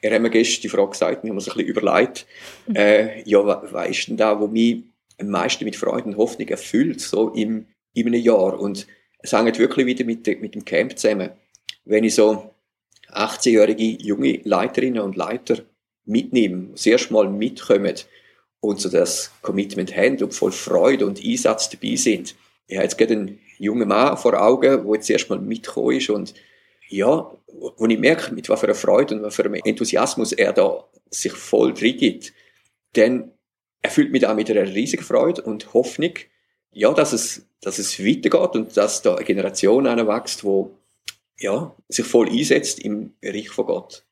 Er 0.00 0.14
hat 0.14 0.22
mir 0.22 0.30
gestern 0.30 0.62
die 0.62 0.68
Frage 0.68 0.90
gesagt, 0.90 1.22
wir 1.22 1.30
haben 1.30 1.36
uns 1.36 1.48
ein 1.48 1.54
bisschen 1.56 1.68
überlegt. 1.68 2.26
Mhm. 2.66 2.76
Äh, 2.76 3.22
ja, 3.28 3.44
was 3.44 3.88
ist 3.90 4.08
denn 4.08 4.16
da, 4.16 4.38
wo 4.38 4.46
mich 4.46 4.84
am 5.18 5.28
meisten 5.28 5.64
mit 5.64 5.76
Freude 5.76 6.04
und 6.04 6.16
Hoffnung 6.16 6.48
erfüllt, 6.48 7.00
so 7.00 7.30
im, 7.30 7.66
in 7.94 8.06
einem 8.06 8.20
Jahr? 8.20 8.58
Und 8.58 8.86
es 9.18 9.32
hängt 9.32 9.58
wirklich 9.58 9.86
wieder 9.86 10.04
mit, 10.04 10.26
mit 10.40 10.54
dem 10.54 10.64
Camp 10.64 10.96
zusammen. 10.98 11.30
Wenn 11.84 12.04
ich 12.04 12.14
so 12.14 12.54
18-jährige 13.12 14.02
junge 14.02 14.40
Leiterinnen 14.44 15.02
und 15.02 15.16
Leiter 15.16 15.58
mitnehmen, 16.04 16.70
das 16.72 16.86
erste 16.86 17.12
Mal 17.12 17.28
mitkommen 17.28 17.94
und 18.60 18.80
so 18.80 18.88
das 18.88 19.32
Commitment 19.42 19.96
haben 19.96 20.22
und 20.22 20.34
voll 20.34 20.52
Freude 20.52 21.06
und 21.06 21.22
Einsatz 21.24 21.68
dabei 21.70 21.96
sind. 21.96 22.34
Ich 22.66 22.76
habe 22.76 22.84
jetzt 22.84 22.96
gerade 22.96 23.12
einen 23.14 23.40
jungen 23.58 23.88
Mann 23.88 24.16
vor 24.16 24.40
Augen, 24.40 24.84
der 24.84 24.94
jetzt 24.94 25.10
erstmal 25.10 25.38
mitgekommen 25.40 25.96
ist 25.96 26.10
und 26.10 26.34
ja, 26.92 27.30
wo 27.46 27.86
ich 27.86 27.98
merke, 27.98 28.34
mit 28.34 28.48
was 28.48 28.60
für 28.60 28.66
einer 28.66 28.74
Freude 28.74 29.14
und 29.14 29.22
was 29.22 29.34
für 29.34 29.44
einem 29.44 29.60
Enthusiasmus 29.64 30.32
er 30.32 30.52
da 30.52 30.84
sich 31.10 31.32
voll 31.32 31.72
drin 31.74 31.96
gibt, 31.96 32.32
dann 32.92 33.32
erfüllt 33.80 34.12
mich 34.12 34.22
da 34.22 34.34
mit 34.34 34.50
einer 34.50 34.66
riesigen 34.66 35.02
Freude 35.02 35.42
und 35.42 35.72
Hoffnung, 35.72 36.12
ja, 36.70 36.92
dass 36.92 37.12
es, 37.12 37.46
dass 37.60 37.78
es 37.78 37.98
weitergeht 37.98 38.54
und 38.54 38.76
dass 38.76 39.02
da 39.02 39.14
eine 39.14 39.24
Generation 39.24 39.86
heranwächst, 39.86 40.44
wo 40.44 40.78
ja, 41.38 41.74
sich 41.88 42.06
voll 42.06 42.28
einsetzt 42.28 42.78
im 42.80 43.14
Bereich 43.20 43.48
von 43.48 43.66
Gott. 43.66 44.04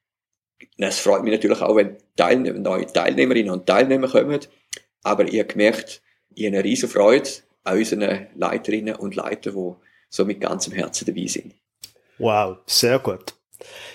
Es 0.79 0.99
freut 0.99 1.23
mich 1.23 1.33
natürlich 1.33 1.61
auch, 1.61 1.77
wenn 1.77 1.97
Teilnehmer, 2.17 2.59
neue 2.59 2.87
Teilnehmerinnen 2.87 3.53
und 3.53 3.67
Teilnehmer 3.67 4.09
kommen, 4.09 4.41
aber 5.03 5.29
ihr 5.29 5.45
gemerkt, 5.45 6.03
ich 6.35 6.47
habe 6.47 6.57
eine 6.57 6.65
riesen 6.65 6.89
Freude 6.89 7.29
an 7.65 7.79
unseren 7.79 8.27
Leiterinnen 8.35 8.97
und 8.97 9.15
Leitern, 9.15 9.55
die 9.55 9.75
so 10.09 10.25
mit 10.25 10.41
ganzem 10.41 10.73
Herzen 10.73 11.07
dabei 11.07 11.27
sind. 11.27 11.55
Wow, 12.21 12.59
sehr 12.67 12.99
gut. 12.99 13.33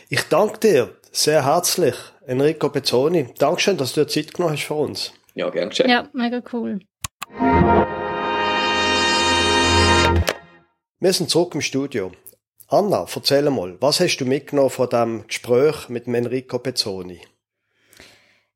Ich 0.10 0.24
danke 0.24 0.58
dir 0.58 0.96
sehr 1.12 1.46
herzlich, 1.46 1.94
Enrico 2.26 2.70
Bezzoni. 2.70 3.28
Dankeschön, 3.38 3.78
dass 3.78 3.94
du 3.94 4.02
dir 4.02 4.08
Zeit 4.08 4.34
genommen 4.34 4.54
hast 4.54 4.64
für 4.64 4.74
uns. 4.74 5.14
Ja, 5.36 5.48
gern 5.52 5.70
geschehen. 5.70 5.92
Ja, 5.92 6.10
mega 6.12 6.42
cool. 6.52 6.80
Wir 11.00 11.14
sind 11.14 11.30
zurück 11.30 11.54
im 11.54 11.62
Studio. 11.62 12.14
Anna, 12.68 13.06
erzähl 13.14 13.48
mal, 13.52 13.78
was 13.80 14.00
hast 14.00 14.18
du 14.18 14.26
mitgenommen 14.26 14.72
von 14.72 14.90
dem 14.90 15.28
Gespräch 15.28 15.88
mit 15.90 16.08
Enrico 16.08 16.58
Pezzoni? 16.58 17.22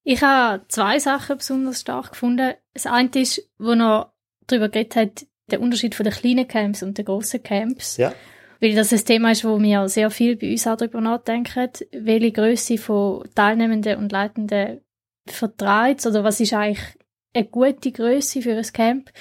Ich 0.03 0.23
habe 0.23 0.65
zwei 0.69 0.97
Sachen 0.97 1.37
besonders 1.37 1.81
stark 1.81 2.09
gefunden. 2.09 2.55
Das 2.73 2.87
eine 2.87 3.11
ist, 3.13 3.47
wo 3.59 3.73
er 3.73 4.11
darüber 4.47 4.69
geredet 4.69 4.95
hat, 4.95 5.27
der 5.51 5.61
Unterschied 5.61 5.93
von 5.93 6.05
den 6.05 6.13
kleinen 6.13 6.47
Camps 6.47 6.81
und 6.81 6.97
den 6.97 7.05
grossen 7.05 7.43
Camps. 7.43 7.97
Ja. 7.97 8.15
Weil 8.61 8.75
das 8.75 8.91
ein 8.91 9.05
Thema 9.05 9.31
ist, 9.31 9.45
wo 9.45 9.59
wir 9.61 9.87
sehr 9.87 10.11
viel 10.11 10.35
bei 10.35 10.51
uns 10.51 10.67
auch 10.67 10.75
darüber 10.75 10.99
nachdenken, 11.01 11.69
welche 11.91 12.31
Größe 12.31 12.77
von 12.77 13.27
Teilnehmenden 13.33 13.97
und 13.97 14.11
Leitenden 14.11 14.81
vertreibt 15.25 16.05
oder 16.05 16.23
was 16.23 16.39
ist 16.39 16.53
eigentlich 16.53 16.85
eine 17.33 17.45
gute 17.45 17.91
Größe 17.91 18.41
für 18.41 18.55
ein 18.55 18.73
Camp. 18.73 19.11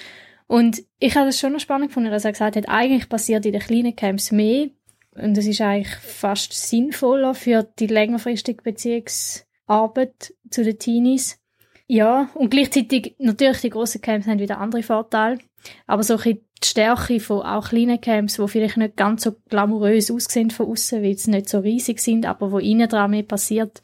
Und 0.46 0.82
ich 0.98 1.14
habe 1.14 1.26
das 1.26 1.38
schon 1.38 1.52
noch 1.52 1.60
spannend 1.60 1.88
gefunden, 1.88 2.10
dass 2.10 2.24
er 2.24 2.32
gesagt 2.32 2.56
hat, 2.56 2.68
eigentlich 2.68 3.08
passiert 3.08 3.44
in 3.46 3.52
den 3.52 3.60
kleinen 3.60 3.94
Camps 3.94 4.32
mehr 4.32 4.70
und 5.14 5.36
es 5.36 5.46
ist 5.46 5.60
eigentlich 5.60 5.94
fast 5.96 6.52
sinnvoller 6.52 7.34
für 7.34 7.64
die 7.78 7.86
längerfristige 7.86 8.62
Beziehungsarbeit 8.62 10.34
zu 10.50 10.64
den 10.64 10.78
Teenies. 10.78 11.38
Ja, 11.86 12.30
und 12.34 12.50
gleichzeitig 12.50 13.14
natürlich 13.18 13.60
die 13.62 13.70
grossen 13.70 14.00
Camps 14.00 14.26
haben 14.26 14.38
wieder 14.38 14.58
andere 14.58 14.82
Vorteile, 14.82 15.38
aber 15.86 16.02
so 16.02 16.16
ein 16.18 16.38
die 16.62 16.66
Stärke 16.66 17.20
von 17.20 17.42
auch 17.42 17.68
kleinen 17.68 18.00
Camps, 18.00 18.36
die 18.36 18.48
vielleicht 18.48 18.76
nicht 18.76 18.96
ganz 18.96 19.24
so 19.24 19.36
glamourös 19.48 20.10
aussehen 20.10 20.50
von 20.50 20.70
außen, 20.70 21.02
weil 21.02 21.16
sie 21.16 21.30
nicht 21.30 21.48
so 21.48 21.58
riesig 21.60 22.00
sind, 22.00 22.26
aber 22.26 22.52
wo 22.52 22.58
innen 22.58 22.88
dran 22.88 23.10
mehr 23.10 23.22
passiert, 23.22 23.80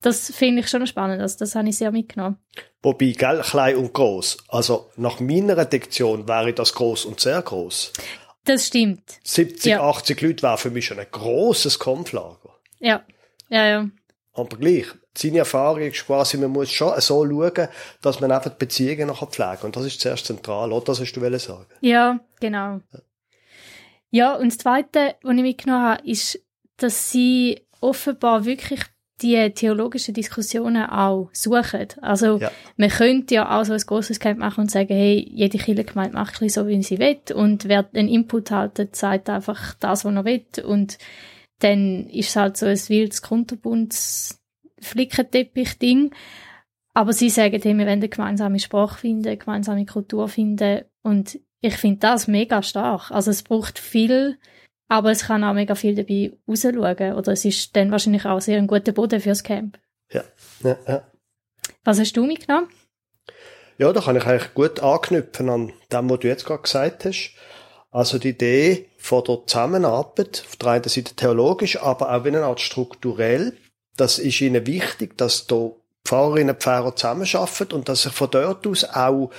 das 0.00 0.30
finde 0.30 0.60
ich 0.60 0.68
schon 0.68 0.86
spannend. 0.86 1.20
Also 1.20 1.38
das 1.38 1.54
habe 1.54 1.68
ich 1.68 1.76
sehr 1.76 1.90
mitgenommen. 1.90 2.38
Wobei, 2.82 3.10
gell, 3.10 3.40
klein 3.42 3.76
und 3.76 3.92
groß. 3.92 4.38
Also 4.48 4.90
nach 4.96 5.20
meiner 5.20 5.64
Diktion 5.64 6.28
wäre 6.28 6.52
das 6.52 6.74
groß 6.74 7.04
und 7.06 7.20
sehr 7.20 7.42
groß. 7.42 7.92
Das 8.44 8.68
stimmt. 8.68 9.18
70, 9.24 9.72
ja. 9.72 9.82
80 9.82 10.20
Leute 10.22 10.42
wäre 10.42 10.58
für 10.58 10.70
mich 10.70 10.86
schon 10.86 10.98
ein 10.98 11.06
grosses 11.10 11.78
Kampflager. 11.78 12.54
Ja, 12.78 13.04
ja, 13.48 13.66
ja. 13.66 13.88
Aber 14.32 14.56
gleich, 14.56 14.86
seine 15.18 15.38
Erfahrung 15.38 15.82
ist 15.82 16.06
quasi, 16.06 16.38
man 16.38 16.50
muss 16.50 16.70
schon 16.70 16.98
so 17.00 17.26
schauen, 17.26 17.68
dass 18.02 18.20
man 18.20 18.30
einfach 18.30 18.52
Beziehungen 18.52 19.08
noch 19.08 19.28
pflegen 19.30 19.62
Und 19.62 19.76
das 19.76 19.86
ist 19.86 20.00
zuerst 20.00 20.26
zentral, 20.26 20.72
oder? 20.72 20.84
Das 20.84 21.00
hast 21.00 21.12
du 21.12 21.38
sagen. 21.38 21.66
Ja, 21.80 22.20
genau. 22.40 22.80
Ja. 22.92 23.00
ja, 24.10 24.34
und 24.36 24.52
das 24.52 24.58
Zweite, 24.58 25.16
was 25.22 25.36
ich 25.36 25.42
mitgenommen 25.42 25.84
habe, 25.84 26.08
ist, 26.08 26.40
dass 26.76 27.10
sie 27.10 27.66
offenbar 27.80 28.44
wirklich 28.44 28.80
die 29.20 29.50
theologischen 29.50 30.14
Diskussionen 30.14 30.84
auch 30.84 31.30
suchen. 31.32 31.88
Also, 32.00 32.38
ja. 32.38 32.52
man 32.76 32.88
könnte 32.88 33.34
ja 33.34 33.58
auch 33.58 33.64
so 33.64 33.72
ein 33.72 33.80
grosses 33.80 34.20
Camp 34.20 34.38
machen 34.38 34.62
und 34.62 34.70
sagen, 34.70 34.94
hey, 34.94 35.28
jede 35.34 35.58
Kirchengemeinde 35.58 36.14
macht 36.14 36.40
ein 36.40 36.48
so, 36.48 36.68
wie 36.68 36.80
sie 36.84 37.00
will 37.00 37.18
und 37.34 37.64
wer 37.68 37.88
einen 37.92 38.08
Input 38.08 38.52
haltet, 38.52 38.94
sagt 38.94 39.28
einfach 39.28 39.74
das, 39.80 40.04
was 40.04 40.14
er 40.14 40.24
will 40.24 40.46
und 40.64 40.98
dann 41.58 42.06
ist 42.06 42.28
es 42.28 42.36
halt 42.36 42.56
so 42.56 42.66
ein 42.66 42.78
wildes 42.88 43.20
Kunterbunds 43.20 44.37
Flickenteppich-Ding. 44.80 46.14
Aber 46.94 47.12
sie 47.12 47.30
sagen, 47.30 47.60
hey, 47.62 47.74
wir 47.74 47.86
wollen 47.86 47.88
eine 47.88 48.08
gemeinsame 48.08 48.58
Sprache 48.58 48.98
finden, 48.98 49.26
eine 49.28 49.36
gemeinsame 49.36 49.86
Kultur 49.86 50.28
finden 50.28 50.82
und 51.02 51.38
ich 51.60 51.76
finde 51.76 52.00
das 52.00 52.28
mega 52.28 52.62
stark. 52.62 53.10
Also 53.10 53.30
es 53.30 53.42
braucht 53.42 53.78
viel 53.78 54.38
aber 54.88 55.10
es 55.10 55.24
kann 55.24 55.44
auch 55.44 55.52
mega 55.52 55.74
viel 55.74 55.94
dabei 55.94 56.32
rausschauen. 56.48 57.14
Oder 57.14 57.32
es 57.32 57.44
ist 57.44 57.76
dann 57.76 57.92
wahrscheinlich 57.92 58.24
auch 58.24 58.40
sehr 58.40 58.58
ein 58.58 58.66
guter 58.66 58.92
Boden 58.92 59.20
fürs 59.20 59.44
Camp. 59.44 59.78
Ja, 60.10 60.24
ja, 60.64 60.76
ja. 60.86 61.06
Was 61.84 62.00
hast 62.00 62.16
du 62.16 62.24
mitgenommen? 62.24 62.68
Ja, 63.76 63.92
da 63.92 64.00
kann 64.00 64.16
ich 64.16 64.24
eigentlich 64.24 64.54
gut 64.54 64.80
anknüpfen 64.80 65.50
an 65.50 65.72
dem, 65.92 66.10
was 66.10 66.20
du 66.20 66.28
jetzt 66.28 66.46
gerade 66.46 66.62
gesagt 66.62 67.04
hast. 67.04 67.34
Also 67.90 68.18
die 68.18 68.30
Idee 68.30 68.88
von 68.96 69.22
der 69.24 69.46
Zusammenarbeit, 69.46 70.44
auf 70.46 70.56
der 70.56 70.68
einen 70.70 70.84
Seite 70.84 71.14
theologisch, 71.14 71.80
aber 71.80 72.12
auch 72.12 72.24
eine 72.24 72.44
Art 72.44 72.60
strukturell. 72.60 73.56
Das 73.98 74.18
ist 74.18 74.40
ihnen 74.40 74.66
wichtig, 74.66 75.18
dass 75.18 75.46
da 75.46 75.70
Pfarrerinnen 76.04 76.54
und 76.54 76.62
Pfarrer 76.62 76.96
zusammenarbeiten 76.96 77.72
und 77.74 77.88
dass 77.88 78.02
sich 78.02 78.12
von 78.12 78.30
dort 78.30 78.66
aus 78.66 78.84
auch 78.84 79.30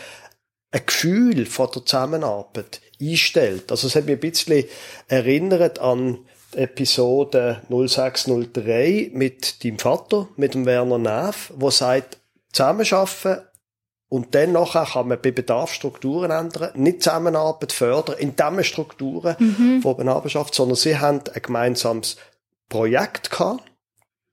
ein 0.71 0.85
Gefühl 0.85 1.45
von 1.47 1.69
der 1.73 1.85
Zusammenarbeit 1.85 2.81
einstellt. 3.01 3.71
Also 3.71 3.87
es 3.87 3.95
hat 3.95 4.05
mich 4.05 4.15
ein 4.15 4.19
bisschen 4.19 4.65
erinnert 5.07 5.79
an 5.79 6.19
Episode 6.53 7.61
0603 7.69 9.11
mit 9.13 9.63
deinem 9.63 9.79
Vater, 9.79 10.27
mit 10.35 10.53
dem 10.53 10.65
Werner 10.65 10.97
Neff, 10.97 11.53
wo 11.55 11.71
sagt, 11.71 12.19
zusammenarbeiten 12.51 13.45
und 14.09 14.33
dann 14.33 14.51
nachher 14.51 14.85
kann 14.85 15.07
man 15.07 15.21
bei 15.21 15.31
Bedarf 15.31 15.71
Strukturen 15.71 16.31
ändern, 16.31 16.71
nicht 16.73 17.03
Zusammenarbeit 17.03 17.71
fördern, 17.71 18.17
in 18.17 18.35
diesen 18.35 18.63
Strukturen, 18.63 19.35
mhm. 19.39 19.83
wo 19.83 19.93
man 19.93 20.09
arbeitet, 20.09 20.53
sondern 20.53 20.75
sie 20.75 20.97
haben 20.97 21.21
ein 21.33 21.41
gemeinsames 21.41 22.17
Projekt 22.67 23.29
gehabt, 23.29 23.68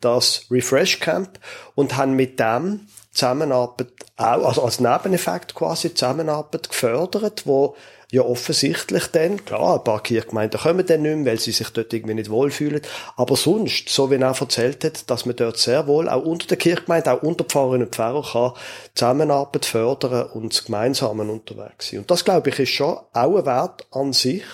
das 0.01 0.47
Refresh 0.51 1.01
Camp, 1.01 1.39
und 1.75 1.97
haben 1.97 2.15
mit 2.15 2.39
dem 2.39 2.87
Zusammenarbeit 3.13 3.89
auch, 4.17 4.47
also 4.47 4.63
als 4.63 4.81
Nebeneffekt 4.81 5.55
quasi 5.55 5.95
Zusammenarbeit 5.95 6.69
gefördert, 6.69 7.47
wo 7.47 7.77
ja 8.11 8.23
offensichtlich 8.23 9.09
dann, 9.09 9.45
klar, 9.45 9.77
ein 9.77 9.85
paar 9.85 10.03
Kirchgemeinden 10.03 10.61
kommen 10.61 10.87
dann 10.87 11.03
nicht 11.03 11.17
mehr, 11.17 11.33
weil 11.33 11.41
sie 11.41 11.51
sich 11.51 11.71
dort 11.71 11.93
irgendwie 11.93 12.15
nicht 12.15 12.31
wohlfühlen, 12.31 12.81
aber 13.17 13.37
sonst, 13.37 13.89
so 13.89 14.11
wie 14.11 14.17
er 14.17 14.41
erzählt 14.41 14.85
hat, 14.85 15.11
dass 15.11 15.27
man 15.27 15.35
dort 15.35 15.59
sehr 15.59 15.87
wohl 15.87 16.09
auch 16.09 16.25
unter 16.25 16.47
der 16.47 16.57
Kirchgemeinde, 16.57 17.13
auch 17.13 17.23
unter 17.23 17.45
Pfarrerinnen 17.45 17.87
und 17.87 17.95
Pfarrer 17.95 18.23
kann 18.23 18.53
Zusammenarbeit 18.95 19.67
fördern 19.67 20.31
und 20.31 20.65
gemeinsam 20.65 21.19
unterwegs 21.19 21.91
sein. 21.91 22.01
Und 22.01 22.11
das, 22.11 22.25
glaube 22.25 22.51
ich, 22.51 22.59
ist 22.61 22.71
schon 22.71 22.99
auch 23.13 23.37
ein 23.37 23.47
Wert 23.47 23.87
an 23.91 24.13
sich, 24.13 24.45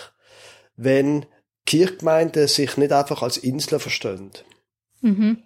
wenn 0.77 1.27
Kirchgemeinden 1.67 2.49
sich 2.49 2.77
nicht 2.77 2.93
einfach 2.93 3.23
als 3.23 3.37
Insel 3.37 3.79
verstehen. 3.79 4.31
Mhm. 5.03 5.43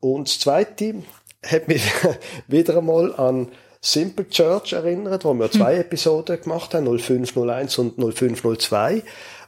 Und 0.00 0.28
das 0.28 0.38
Zweite 0.38 1.02
hat 1.44 1.68
mich 1.68 1.82
wieder 2.48 2.78
einmal 2.78 3.14
an 3.14 3.48
Simple 3.80 4.28
Church 4.28 4.72
erinnert, 4.72 5.24
wo 5.24 5.34
wir 5.34 5.50
zwei 5.50 5.74
hm. 5.74 5.82
Episoden 5.82 6.40
gemacht 6.40 6.74
haben, 6.74 6.86
0501 6.86 7.78
und 7.78 7.98
0502, 7.98 9.02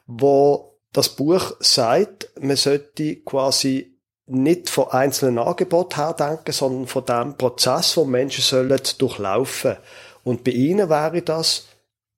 wo 0.06 0.78
das 0.92 1.08
Buch 1.16 1.56
sagt, 1.60 2.30
man 2.40 2.56
sollte 2.56 3.16
quasi 3.22 3.98
nicht 4.26 4.70
von 4.70 4.88
einzelnen 4.88 5.38
Angeboten 5.38 5.96
her 5.96 6.12
denken, 6.12 6.52
sondern 6.52 6.86
von 6.86 7.04
dem 7.04 7.36
Prozess, 7.36 7.96
wo 7.96 8.04
Menschen 8.04 8.42
sollen 8.42 8.80
durchlaufen. 8.98 9.76
Und 10.22 10.44
bei 10.44 10.50
ihnen 10.52 10.88
wäre 10.88 11.22
das 11.22 11.66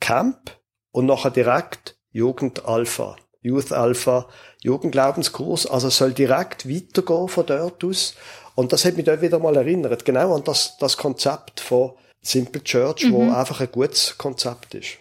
Camp 0.01 0.59
und 0.91 1.07
nachher 1.07 1.31
direkt 1.31 1.97
Jugend 2.11 2.67
Alpha, 2.67 3.17
Youth 3.41 3.73
Alpha, 3.73 4.29
Jugendglaubenskurs. 4.63 5.67
Also 5.67 5.91
soll 5.91 6.13
direkt 6.13 6.69
weitergehen 6.69 7.29
von 7.29 7.47
dort 7.47 7.85
aus. 7.85 8.15
Und 8.55 8.73
das 8.73 8.85
hat 8.85 8.97
mich 8.97 9.07
dort 9.07 9.23
wieder 9.23 9.39
mal 9.39 9.57
erinnert, 9.57 10.05
genau 10.05 10.35
an 10.35 10.45
das, 10.45 10.77
das 10.79 10.97
Konzept 10.97 11.61
von 11.61 11.93
Simple 12.21 12.63
Church, 12.63 13.05
mhm. 13.05 13.13
wo 13.13 13.23
einfach 13.33 13.61
ein 13.61 13.73
gutes 13.73 14.19
Konzept 14.19 14.75
ist. 14.75 14.99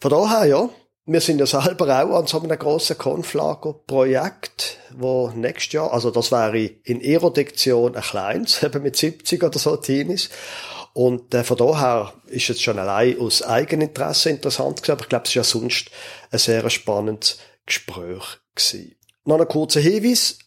Von 0.00 0.10
daher, 0.10 0.44
ja, 0.46 0.68
wir 1.06 1.20
sind 1.20 1.38
ja 1.38 1.46
selber 1.46 2.02
auch 2.02 2.18
an 2.18 2.26
so 2.26 2.40
einem 2.40 2.58
grossen 2.58 2.98
Konflager-Projekt, 2.98 4.78
wo 4.96 5.30
nächstes 5.34 5.72
Jahr, 5.72 5.92
also 5.92 6.10
das 6.10 6.30
wäre 6.30 6.58
in 6.58 7.00
ihrer 7.00 7.32
Diktion 7.32 7.96
ein 7.96 8.02
kleines, 8.02 8.62
eben 8.64 8.82
mit 8.82 8.96
70 8.96 9.42
oder 9.42 9.58
so 9.58 9.76
Teenies. 9.76 10.30
Und 10.94 11.32
äh, 11.34 11.42
von 11.42 11.56
daher 11.56 12.12
ist 12.26 12.50
es 12.50 12.60
schon 12.60 12.78
allein 12.78 13.18
aus 13.18 13.42
Eigeninteresse 13.42 14.28
interessant 14.30 14.82
gewesen, 14.82 14.92
aber 14.92 15.02
ich 15.02 15.08
glaube, 15.08 15.24
es 15.24 15.30
ist 15.30 15.34
ja 15.34 15.44
sonst 15.44 15.90
ein 16.30 16.38
sehr 16.38 16.68
spannendes 16.68 17.38
Gespräch 17.66 18.38
gewesen. 18.54 18.96
Noch 19.24 19.40
ein 19.40 19.48
kurzer 19.48 19.80
Hinweis. 19.80 20.38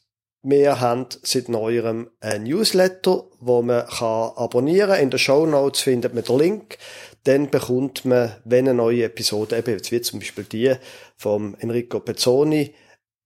Wir 0.44 0.80
haben 0.80 1.08
seit 1.24 1.50
neuerem 1.50 2.12
ein 2.20 2.44
Newsletter, 2.44 3.26
wo 3.40 3.64
man 3.64 3.88
kann 3.88 4.32
abonnieren 4.36 4.92
kann. 4.92 5.02
In 5.02 5.10
den 5.10 5.20
Show 5.20 5.46
Notes 5.46 5.82
findet 5.82 6.14
man 6.14 6.24
den 6.24 6.38
Link. 6.38 6.78
Dann 7.24 7.50
bekommt 7.50 8.06
man, 8.06 8.36
wenn 8.44 8.68
eine 8.68 8.76
neue 8.76 9.06
Episode, 9.06 9.58
eben 9.58 9.72
jetzt 9.72 9.92
wie 9.92 10.02
zum 10.02 10.20
Beispiel 10.20 10.44
die 10.44 10.76
vom 11.18 11.56
Enrico 11.60 12.00
Pezzoni, 12.00 12.76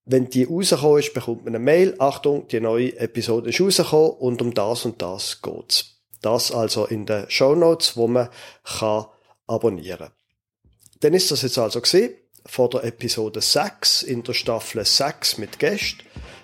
wenn 0.06 0.30
die 0.30 0.46
rausgekommen 0.46 1.00
ist, 1.00 1.14
bekommt 1.14 1.44
man 1.44 1.56
eine 1.56 1.64
Mail. 1.64 1.96
Achtung, 2.00 2.48
die 2.48 2.60
neue 2.60 2.98
Episode 2.98 3.50
ist 3.50 3.60
rausgekommen 3.60 4.12
und 4.12 4.42
um 4.42 4.54
das 4.54 4.86
und 4.86 5.02
das 5.02 5.42
geht's. 5.42 6.00
Das 6.22 6.52
also 6.52 6.86
in 6.86 7.06
den 7.06 7.30
Show 7.30 7.54
Notes, 7.54 7.98
wo 7.98 8.08
man 8.08 8.30
kann 8.64 9.06
abonnieren. 9.46 10.10
Dann 11.02 11.14
ist 11.14 11.32
das 11.32 11.42
jetzt 11.42 11.58
also 11.58 11.82
gesehen 11.82 12.14
vor 12.50 12.70
der 12.70 12.84
Episode 12.84 13.42
6 13.42 14.02
in 14.04 14.24
der 14.24 14.34
Staffel 14.34 14.84
6 14.84 15.38
mit 15.38 15.60
Gästen. 15.60 16.04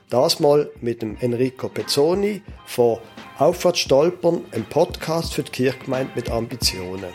Das 0.09 0.39
mal 0.39 0.69
mit 0.79 1.01
dem 1.01 1.17
Enrico 1.19 1.67
Pezzoni 1.67 2.43
von 2.67 2.99
Aufwärts 3.39 3.79
stolpern, 3.79 4.45
ein 4.51 4.65
Podcast 4.65 5.33
für 5.33 5.41
die 5.41 5.51
Kirchgemeinde 5.51 6.11
mit 6.15 6.29
Ambitionen. 6.29 7.11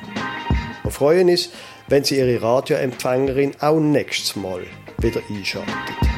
Wir 0.82 0.90
freuen 0.90 1.30
uns, 1.30 1.50
wenn 1.86 2.02
Sie 2.02 2.18
Ihre 2.18 2.42
Radioempfängerin 2.42 3.54
auch 3.60 3.78
nächstes 3.78 4.34
Mal 4.34 4.66
wieder 4.98 5.20
einschalten. 5.30 6.09